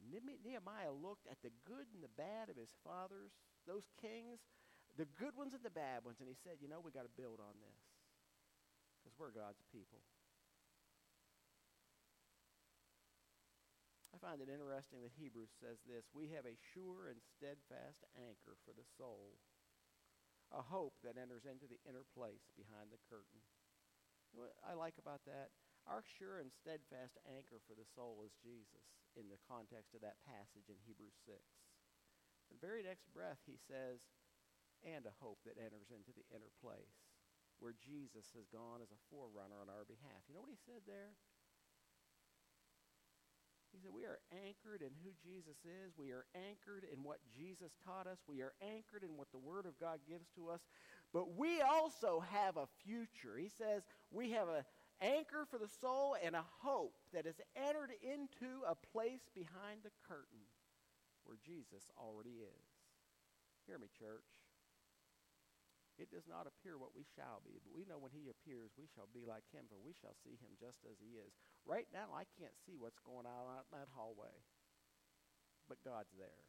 And 0.00 0.08
Nehemiah 0.42 0.96
looked 0.96 1.28
at 1.28 1.38
the 1.44 1.52
good 1.68 1.84
and 1.92 2.00
the 2.00 2.16
bad 2.16 2.48
of 2.48 2.56
his 2.56 2.72
fathers, 2.80 3.36
those 3.68 3.84
kings, 4.00 4.40
the 4.96 5.06
good 5.20 5.36
ones 5.36 5.52
and 5.52 5.62
the 5.62 5.70
bad 5.72 6.02
ones, 6.02 6.18
and 6.18 6.28
he 6.28 6.34
said, 6.40 6.58
you 6.58 6.66
know, 6.66 6.80
we 6.80 6.90
got 6.90 7.04
to 7.04 7.20
build 7.20 7.38
on 7.38 7.54
this 7.60 7.80
because 9.00 9.14
we're 9.20 9.32
God's 9.32 9.60
people. 9.70 10.00
I 14.10 14.18
find 14.18 14.42
it 14.42 14.50
interesting 14.50 15.00
that 15.06 15.14
Hebrews 15.14 15.54
says 15.62 15.78
this 15.86 16.10
We 16.12 16.34
have 16.34 16.44
a 16.44 16.58
sure 16.74 17.08
and 17.08 17.22
steadfast 17.22 18.02
anchor 18.18 18.58
for 18.66 18.74
the 18.74 18.84
soul, 18.98 19.38
a 20.50 20.60
hope 20.60 20.98
that 21.06 21.16
enters 21.16 21.46
into 21.46 21.70
the 21.70 21.80
inner 21.86 22.04
place 22.12 22.50
behind 22.58 22.90
the 22.90 23.00
curtain. 23.06 23.40
what 24.34 24.52
I 24.66 24.74
like 24.74 24.98
about 24.98 25.22
that? 25.30 25.54
Our 25.90 26.06
sure 26.06 26.38
and 26.38 26.54
steadfast 26.54 27.18
anchor 27.26 27.58
for 27.66 27.74
the 27.74 27.90
soul 27.98 28.22
is 28.22 28.30
Jesus 28.38 28.86
in 29.18 29.26
the 29.26 29.42
context 29.50 29.90
of 29.90 30.06
that 30.06 30.22
passage 30.22 30.70
in 30.70 30.78
Hebrews 30.86 31.18
6. 31.26 31.34
The 32.54 32.62
very 32.62 32.86
next 32.86 33.10
breath, 33.10 33.42
he 33.42 33.58
says, 33.58 34.06
and 34.86 35.02
a 35.02 35.18
hope 35.18 35.42
that 35.42 35.58
enters 35.58 35.90
into 35.90 36.14
the 36.14 36.22
inner 36.30 36.54
place 36.62 37.10
where 37.58 37.74
Jesus 37.74 38.30
has 38.38 38.46
gone 38.48 38.80
as 38.80 38.94
a 38.94 39.02
forerunner 39.10 39.58
on 39.58 39.66
our 39.66 39.82
behalf. 39.82 40.22
You 40.30 40.38
know 40.38 40.46
what 40.46 40.54
he 40.54 40.62
said 40.62 40.86
there? 40.86 41.12
He 43.74 43.78
said, 43.78 43.90
We 43.94 44.06
are 44.06 44.18
anchored 44.32 44.82
in 44.82 44.90
who 45.02 45.10
Jesus 45.22 45.58
is. 45.62 45.94
We 45.98 46.10
are 46.10 46.26
anchored 46.34 46.86
in 46.86 47.04
what 47.04 47.18
Jesus 47.30 47.76
taught 47.84 48.06
us. 48.06 48.18
We 48.26 48.42
are 48.42 48.54
anchored 48.62 49.04
in 49.04 49.16
what 49.16 49.30
the 49.30 49.38
Word 49.38 49.66
of 49.66 49.78
God 49.78 50.00
gives 50.08 50.26
to 50.34 50.50
us. 50.50 50.60
But 51.12 51.36
we 51.36 51.60
also 51.60 52.22
have 52.30 52.56
a 52.56 52.66
future. 52.82 53.38
He 53.38 53.48
says, 53.48 53.82
We 54.10 54.30
have 54.32 54.48
a, 54.48 54.64
anchor 55.00 55.48
for 55.48 55.58
the 55.58 55.68
soul 55.68 56.16
and 56.22 56.36
a 56.36 56.44
hope 56.60 56.94
that 57.12 57.26
has 57.26 57.40
entered 57.56 57.92
into 58.04 58.64
a 58.68 58.76
place 58.76 59.28
behind 59.34 59.82
the 59.82 59.92
curtain 60.06 60.44
where 61.24 61.40
Jesus 61.40 61.90
already 61.96 62.44
is. 62.44 62.66
Hear 63.66 63.78
me, 63.78 63.88
church. 63.92 64.28
It 66.00 66.08
does 66.08 66.24
not 66.24 66.48
appear 66.48 66.80
what 66.80 66.96
we 66.96 67.04
shall 67.04 67.44
be, 67.44 67.60
but 67.60 67.76
we 67.76 67.84
know 67.84 68.00
when 68.00 68.16
he 68.16 68.32
appears, 68.32 68.72
we 68.72 68.88
shall 68.88 69.12
be 69.12 69.28
like 69.28 69.44
him, 69.52 69.68
for 69.68 69.76
we 69.76 69.92
shall 69.92 70.16
see 70.24 70.40
him 70.40 70.56
just 70.56 70.80
as 70.88 70.96
he 70.96 71.20
is. 71.20 71.36
Right 71.68 71.84
now, 71.92 72.16
I 72.16 72.24
can't 72.40 72.56
see 72.64 72.80
what's 72.80 73.04
going 73.04 73.28
on 73.28 73.44
out 73.52 73.68
in 73.68 73.76
that 73.76 73.92
hallway, 73.92 74.32
but 75.68 75.84
God's 75.84 76.16
there. 76.16 76.48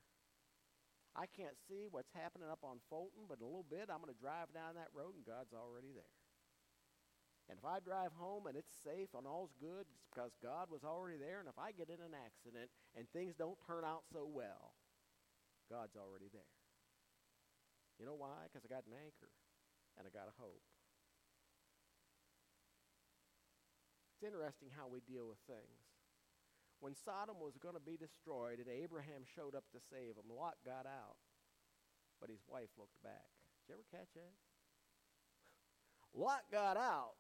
I 1.12 1.28
can't 1.28 1.60
see 1.68 1.92
what's 1.92 2.16
happening 2.16 2.48
up 2.48 2.64
on 2.64 2.80
Fulton, 2.88 3.28
but 3.28 3.44
in 3.44 3.44
a 3.44 3.52
little 3.52 3.68
bit, 3.68 3.92
I'm 3.92 4.00
going 4.00 4.16
to 4.16 4.24
drive 4.24 4.56
down 4.56 4.80
that 4.80 4.96
road, 4.96 5.20
and 5.20 5.28
God's 5.28 5.52
already 5.52 5.92
there. 5.92 6.21
And 7.52 7.60
if 7.60 7.68
I 7.68 7.84
drive 7.84 8.16
home 8.16 8.48
and 8.48 8.56
it's 8.56 8.72
safe 8.80 9.12
and 9.12 9.28
all's 9.28 9.52
good, 9.60 9.84
it's 9.84 10.08
because 10.08 10.32
God 10.40 10.72
was 10.72 10.88
already 10.88 11.20
there. 11.20 11.44
And 11.44 11.52
if 11.52 11.60
I 11.60 11.76
get 11.76 11.92
in 11.92 12.00
an 12.00 12.16
accident 12.16 12.72
and 12.96 13.04
things 13.12 13.36
don't 13.36 13.60
turn 13.68 13.84
out 13.84 14.08
so 14.08 14.24
well, 14.24 14.72
God's 15.68 16.00
already 16.00 16.32
there. 16.32 16.56
You 18.00 18.08
know 18.08 18.16
why? 18.16 18.48
Because 18.48 18.64
I 18.64 18.72
got 18.72 18.88
an 18.88 18.96
anchor 18.96 19.36
and 20.00 20.08
I 20.08 20.12
got 20.16 20.32
a 20.32 20.36
hope. 20.40 20.64
It's 24.16 24.24
interesting 24.24 24.72
how 24.72 24.88
we 24.88 25.04
deal 25.04 25.28
with 25.28 25.44
things. 25.44 25.92
When 26.80 26.96
Sodom 26.96 27.44
was 27.44 27.60
going 27.60 27.76
to 27.76 27.84
be 27.84 28.00
destroyed 28.00 28.64
and 28.64 28.72
Abraham 28.72 29.28
showed 29.28 29.60
up 29.60 29.68
to 29.76 29.84
save 29.92 30.16
them, 30.16 30.32
Lot 30.32 30.56
got 30.64 30.88
out. 30.88 31.20
but 32.22 32.30
his 32.32 32.48
wife 32.48 32.72
looked 32.80 32.96
back. 33.04 33.28
Did 33.68 33.76
you 33.76 33.76
ever 33.76 33.88
catch 33.92 34.14
that? 34.16 34.32
Lot 36.16 36.48
got 36.52 36.78
out, 36.78 37.20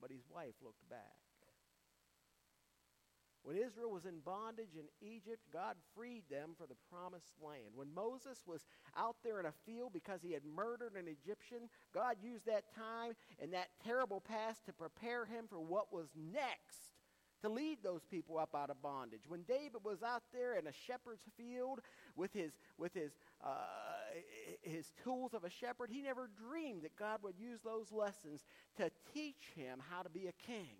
but 0.00 0.10
his 0.10 0.24
wife 0.30 0.54
looked 0.62 0.88
back. 0.88 1.26
When 3.46 3.56
Israel 3.56 3.92
was 3.92 4.06
in 4.06 4.18
bondage 4.24 4.74
in 4.74 4.88
Egypt, 5.00 5.38
God 5.52 5.76
freed 5.94 6.24
them 6.28 6.56
for 6.58 6.66
the 6.66 6.74
promised 6.90 7.34
land. 7.40 7.76
When 7.76 7.94
Moses 7.94 8.42
was 8.44 8.66
out 8.96 9.14
there 9.22 9.38
in 9.38 9.46
a 9.46 9.52
field 9.64 9.92
because 9.92 10.20
he 10.20 10.32
had 10.32 10.42
murdered 10.44 10.94
an 10.96 11.06
Egyptian, 11.06 11.68
God 11.94 12.16
used 12.20 12.44
that 12.46 12.74
time 12.74 13.12
and 13.40 13.52
that 13.52 13.68
terrible 13.84 14.20
past 14.20 14.66
to 14.66 14.72
prepare 14.72 15.26
him 15.26 15.44
for 15.48 15.60
what 15.60 15.92
was 15.92 16.08
next 16.16 16.90
to 17.42 17.48
lead 17.48 17.78
those 17.84 18.02
people 18.10 18.36
up 18.36 18.52
out 18.52 18.68
of 18.68 18.82
bondage. 18.82 19.22
When 19.28 19.42
David 19.42 19.84
was 19.84 20.02
out 20.02 20.24
there 20.32 20.58
in 20.58 20.66
a 20.66 20.72
shepherd's 20.72 21.22
field 21.36 21.78
with 22.16 22.32
his, 22.32 22.50
with 22.78 22.94
his, 22.94 23.12
uh, 23.44 23.95
Uh, 24.06 24.18
his 24.62 24.92
tools 25.02 25.34
of 25.34 25.44
a 25.44 25.50
shepherd, 25.50 25.90
he 25.90 26.02
never 26.02 26.30
dreamed 26.36 26.82
that 26.82 26.96
God 26.96 27.20
would 27.22 27.38
use 27.38 27.60
those 27.64 27.92
lessons 27.92 28.44
to 28.76 28.90
teach 29.14 29.52
him 29.54 29.82
how 29.90 30.02
to 30.02 30.10
be 30.10 30.26
a 30.26 30.46
king. 30.46 30.76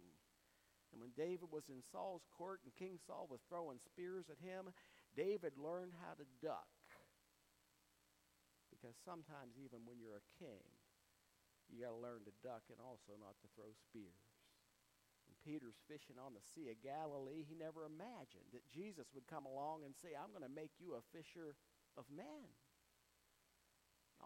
And 0.92 1.02
when 1.02 1.12
David 1.16 1.50
was 1.50 1.68
in 1.68 1.82
Saul's 1.92 2.24
court 2.38 2.60
and 2.64 2.72
King 2.74 2.98
Saul 3.06 3.28
was 3.30 3.44
throwing 3.48 3.78
spears 3.84 4.26
at 4.30 4.40
him, 4.40 4.72
David 5.16 5.52
learned 5.58 5.92
how 6.00 6.14
to 6.14 6.26
duck. 6.40 6.70
Because 8.70 8.96
sometimes, 9.04 9.56
even 9.60 9.84
when 9.84 9.98
you're 10.00 10.20
a 10.20 10.32
king, 10.38 10.64
you 11.72 11.82
got 11.82 11.92
to 11.92 12.00
learn 12.00 12.22
to 12.24 12.34
duck 12.44 12.62
and 12.70 12.78
also 12.78 13.18
not 13.18 13.34
to 13.42 13.48
throw 13.56 13.72
spears. 13.88 14.30
When 15.26 15.34
Peter's 15.42 15.80
fishing 15.90 16.16
on 16.16 16.32
the 16.36 16.44
Sea 16.54 16.70
of 16.70 16.78
Galilee, 16.84 17.42
he 17.42 17.58
never 17.58 17.82
imagined 17.82 18.54
that 18.54 18.62
Jesus 18.70 19.10
would 19.12 19.26
come 19.26 19.44
along 19.44 19.82
and 19.82 19.92
say, 19.96 20.14
I'm 20.14 20.30
going 20.30 20.46
to 20.46 20.52
make 20.52 20.78
you 20.78 20.94
a 20.94 21.08
fisher 21.10 21.58
of 21.98 22.06
men. 22.12 22.46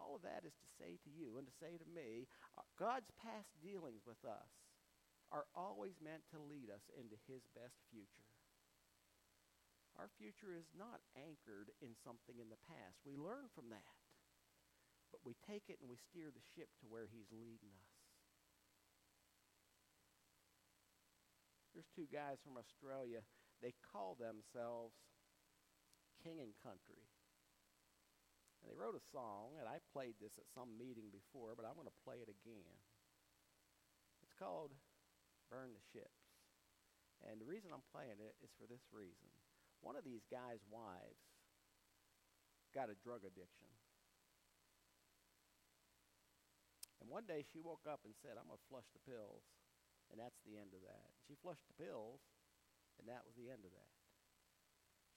All 0.00 0.16
of 0.16 0.24
that 0.24 0.48
is 0.48 0.56
to 0.56 0.68
say 0.80 0.96
to 1.04 1.10
you 1.12 1.36
and 1.36 1.44
to 1.44 1.52
say 1.60 1.76
to 1.76 1.88
me, 1.92 2.24
uh, 2.56 2.64
God's 2.80 3.12
past 3.20 3.52
dealings 3.60 4.08
with 4.08 4.24
us 4.24 4.48
are 5.28 5.44
always 5.52 6.00
meant 6.00 6.24
to 6.32 6.40
lead 6.40 6.72
us 6.72 6.88
into 6.96 7.20
his 7.28 7.44
best 7.52 7.76
future. 7.92 8.26
Our 10.00 10.08
future 10.16 10.56
is 10.56 10.72
not 10.72 11.04
anchored 11.12 11.68
in 11.84 11.92
something 12.00 12.40
in 12.40 12.48
the 12.48 12.64
past. 12.64 13.04
We 13.04 13.20
learn 13.20 13.52
from 13.52 13.68
that. 13.68 14.00
But 15.12 15.20
we 15.26 15.36
take 15.44 15.68
it 15.68 15.82
and 15.82 15.90
we 15.90 16.00
steer 16.08 16.32
the 16.32 16.48
ship 16.56 16.72
to 16.80 16.88
where 16.88 17.10
he's 17.10 17.28
leading 17.34 17.74
us. 17.76 18.00
There's 21.74 21.90
two 21.92 22.08
guys 22.08 22.38
from 22.40 22.56
Australia. 22.56 23.20
They 23.60 23.74
call 23.92 24.16
themselves 24.16 24.96
King 26.22 26.40
and 26.40 26.54
Country. 26.62 27.09
And 28.60 28.68
they 28.68 28.76
wrote 28.76 28.96
a 28.96 29.10
song, 29.10 29.56
and 29.56 29.64
I 29.64 29.80
played 29.92 30.20
this 30.20 30.36
at 30.36 30.52
some 30.52 30.76
meeting 30.76 31.08
before, 31.08 31.56
but 31.56 31.64
I'm 31.64 31.80
going 31.80 31.88
to 31.88 32.04
play 32.04 32.20
it 32.20 32.28
again. 32.28 32.76
It's 34.20 34.36
called 34.36 34.76
burn 35.48 35.72
the 35.72 35.84
ships. 35.90 36.22
And 37.24 37.40
the 37.40 37.48
reason 37.48 37.72
I'm 37.72 37.84
playing 37.92 38.20
it 38.20 38.36
is 38.40 38.52
for 38.56 38.64
this 38.68 38.84
reason. 38.92 39.28
One 39.80 39.96
of 39.96 40.04
these 40.04 40.24
guys' 40.28 40.64
wives 40.68 41.24
got 42.72 42.92
a 42.92 43.00
drug 43.00 43.24
addiction. 43.24 43.68
And 47.00 47.08
one 47.08 47.24
day 47.24 47.44
she 47.48 47.64
woke 47.64 47.88
up 47.88 48.04
and 48.04 48.12
said, 48.20 48.36
I'm 48.36 48.48
going 48.48 48.60
to 48.60 48.70
flush 48.70 48.88
the 48.92 49.04
pills. 49.08 49.44
And 50.10 50.18
that's 50.18 50.42
the 50.42 50.58
end 50.58 50.74
of 50.74 50.82
that. 50.82 51.10
She 51.24 51.38
flushed 51.38 51.62
the 51.70 51.78
pills, 51.78 52.18
and 52.98 53.06
that 53.06 53.22
was 53.22 53.38
the 53.38 53.46
end 53.46 53.62
of 53.62 53.70
that. 53.70 53.94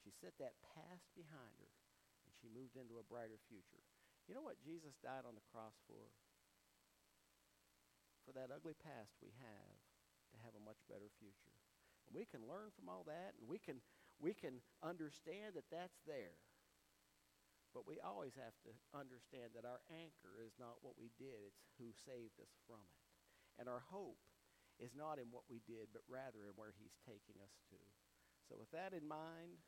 She 0.06 0.14
set 0.14 0.38
that 0.38 0.54
past 0.62 1.10
behind 1.18 1.58
her, 1.58 1.74
she 2.44 2.52
moved 2.52 2.76
into 2.76 3.00
a 3.00 3.08
brighter 3.08 3.40
future. 3.48 3.80
You 4.28 4.36
know 4.36 4.44
what 4.44 4.60
Jesus 4.60 4.92
died 5.00 5.24
on 5.24 5.32
the 5.32 5.48
cross 5.48 5.72
for? 5.88 6.12
For 8.28 8.36
that 8.36 8.52
ugly 8.52 8.76
past 8.76 9.16
we 9.24 9.32
have 9.40 9.80
to 10.32 10.36
have 10.44 10.52
a 10.52 10.60
much 10.60 10.84
better 10.84 11.08
future. 11.16 11.56
And 12.04 12.12
we 12.12 12.28
can 12.28 12.44
learn 12.44 12.68
from 12.76 12.92
all 12.92 13.08
that, 13.08 13.32
and 13.40 13.48
we 13.48 13.56
can, 13.56 13.80
we 14.20 14.36
can 14.36 14.60
understand 14.84 15.56
that 15.56 15.72
that's 15.72 15.96
there. 16.04 16.36
But 17.72 17.88
we 17.88 17.96
always 18.04 18.36
have 18.36 18.52
to 18.68 18.72
understand 18.92 19.56
that 19.56 19.64
our 19.64 19.80
anchor 19.88 20.36
is 20.44 20.52
not 20.60 20.84
what 20.84 21.00
we 21.00 21.08
did, 21.16 21.48
it's 21.48 21.64
who 21.80 21.96
saved 22.04 22.36
us 22.44 22.52
from 22.68 22.84
it. 22.84 23.00
And 23.56 23.72
our 23.72 23.82
hope 23.88 24.20
is 24.76 24.92
not 24.92 25.16
in 25.16 25.32
what 25.32 25.48
we 25.48 25.64
did, 25.64 25.90
but 25.96 26.04
rather 26.06 26.44
in 26.44 26.54
where 26.60 26.76
he's 26.76 26.94
taking 27.08 27.40
us 27.40 27.56
to. 27.72 27.80
So 28.46 28.60
with 28.60 28.70
that 28.76 28.92
in 28.92 29.08
mind, 29.08 29.64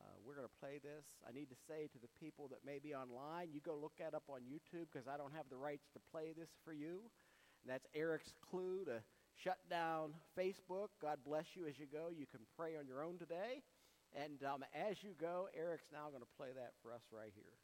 uh, 0.00 0.16
we're 0.24 0.34
going 0.34 0.48
to 0.48 0.60
play 0.60 0.80
this. 0.80 1.04
I 1.28 1.32
need 1.36 1.52
to 1.52 1.58
say 1.68 1.86
to 1.92 1.98
the 2.00 2.08
people 2.16 2.48
that 2.48 2.64
may 2.64 2.80
be 2.80 2.96
online, 2.96 3.52
you 3.52 3.60
go 3.60 3.76
look 3.76 3.92
that 4.00 4.16
up 4.16 4.24
on 4.28 4.40
YouTube 4.48 4.88
because 4.88 5.06
I 5.06 5.20
don't 5.20 5.36
have 5.36 5.52
the 5.52 5.60
rights 5.60 5.84
to 5.92 6.00
play 6.10 6.32
this 6.32 6.48
for 6.64 6.72
you. 6.72 7.12
And 7.62 7.68
that's 7.68 7.84
Eric's 7.94 8.32
clue 8.40 8.88
to 8.88 9.04
shut 9.36 9.60
down 9.68 10.16
Facebook. 10.32 10.88
God 11.04 11.20
bless 11.24 11.44
you 11.52 11.68
as 11.68 11.76
you 11.76 11.84
go. 11.84 12.08
You 12.08 12.24
can 12.24 12.40
pray 12.56 12.80
on 12.80 12.88
your 12.88 13.04
own 13.04 13.20
today. 13.20 13.60
And 14.16 14.42
um, 14.42 14.64
as 14.72 14.96
you 15.04 15.12
go, 15.20 15.46
Eric's 15.52 15.92
now 15.92 16.08
going 16.08 16.24
to 16.24 16.36
play 16.36 16.50
that 16.56 16.72
for 16.82 16.92
us 16.92 17.04
right 17.12 17.32
here. 17.36 17.59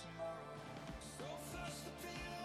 tomorrow. 0.00 0.56
So 1.18 1.24
fast 1.52 1.84
appealing. 1.86 2.39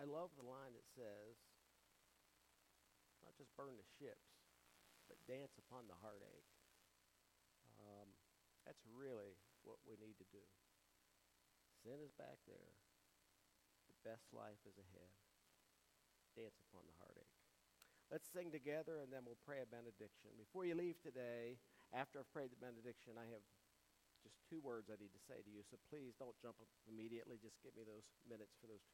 I 0.00 0.08
love 0.08 0.32
the 0.40 0.48
line 0.48 0.72
that 0.72 0.88
says, 0.96 1.36
not 3.20 3.36
just 3.36 3.52
burn 3.52 3.76
the 3.76 3.84
ships, 4.00 4.32
but 5.04 5.20
dance 5.28 5.60
upon 5.60 5.84
the 5.92 5.98
heartache. 6.00 6.48
Um, 7.76 8.08
that's 8.64 8.80
really 8.88 9.36
what 9.60 9.76
we 9.84 10.00
need 10.00 10.16
to 10.24 10.28
do. 10.32 10.40
Sin 11.84 12.00
is 12.00 12.16
back 12.16 12.40
there. 12.48 12.72
The 13.92 14.00
best 14.08 14.32
life 14.32 14.64
is 14.64 14.80
ahead. 14.80 15.12
Dance 16.32 16.56
upon 16.64 16.88
the 16.88 16.96
heartache. 16.96 17.36
Let's 18.08 18.24
sing 18.32 18.48
together 18.48 19.04
and 19.04 19.12
then 19.12 19.28
we'll 19.28 19.44
pray 19.44 19.60
a 19.60 19.68
benediction. 19.68 20.32
Before 20.40 20.64
you 20.64 20.72
leave 20.72 20.96
today, 21.04 21.60
after 21.92 22.24
I've 22.24 22.32
prayed 22.32 22.56
the 22.56 22.60
benediction, 22.60 23.20
I 23.20 23.28
have 23.36 23.44
just 24.24 24.36
two 24.48 24.60
words 24.64 24.88
I 24.88 25.00
need 25.00 25.12
to 25.12 25.22
say 25.28 25.40
to 25.40 25.50
you. 25.52 25.60
So 25.68 25.76
please 25.92 26.16
don't 26.16 26.36
jump 26.40 26.56
up 26.60 26.68
immediately. 26.88 27.36
Just 27.40 27.60
give 27.60 27.76
me 27.76 27.84
those 27.84 28.04
minutes 28.24 28.56
for 28.60 28.68
those 28.68 28.84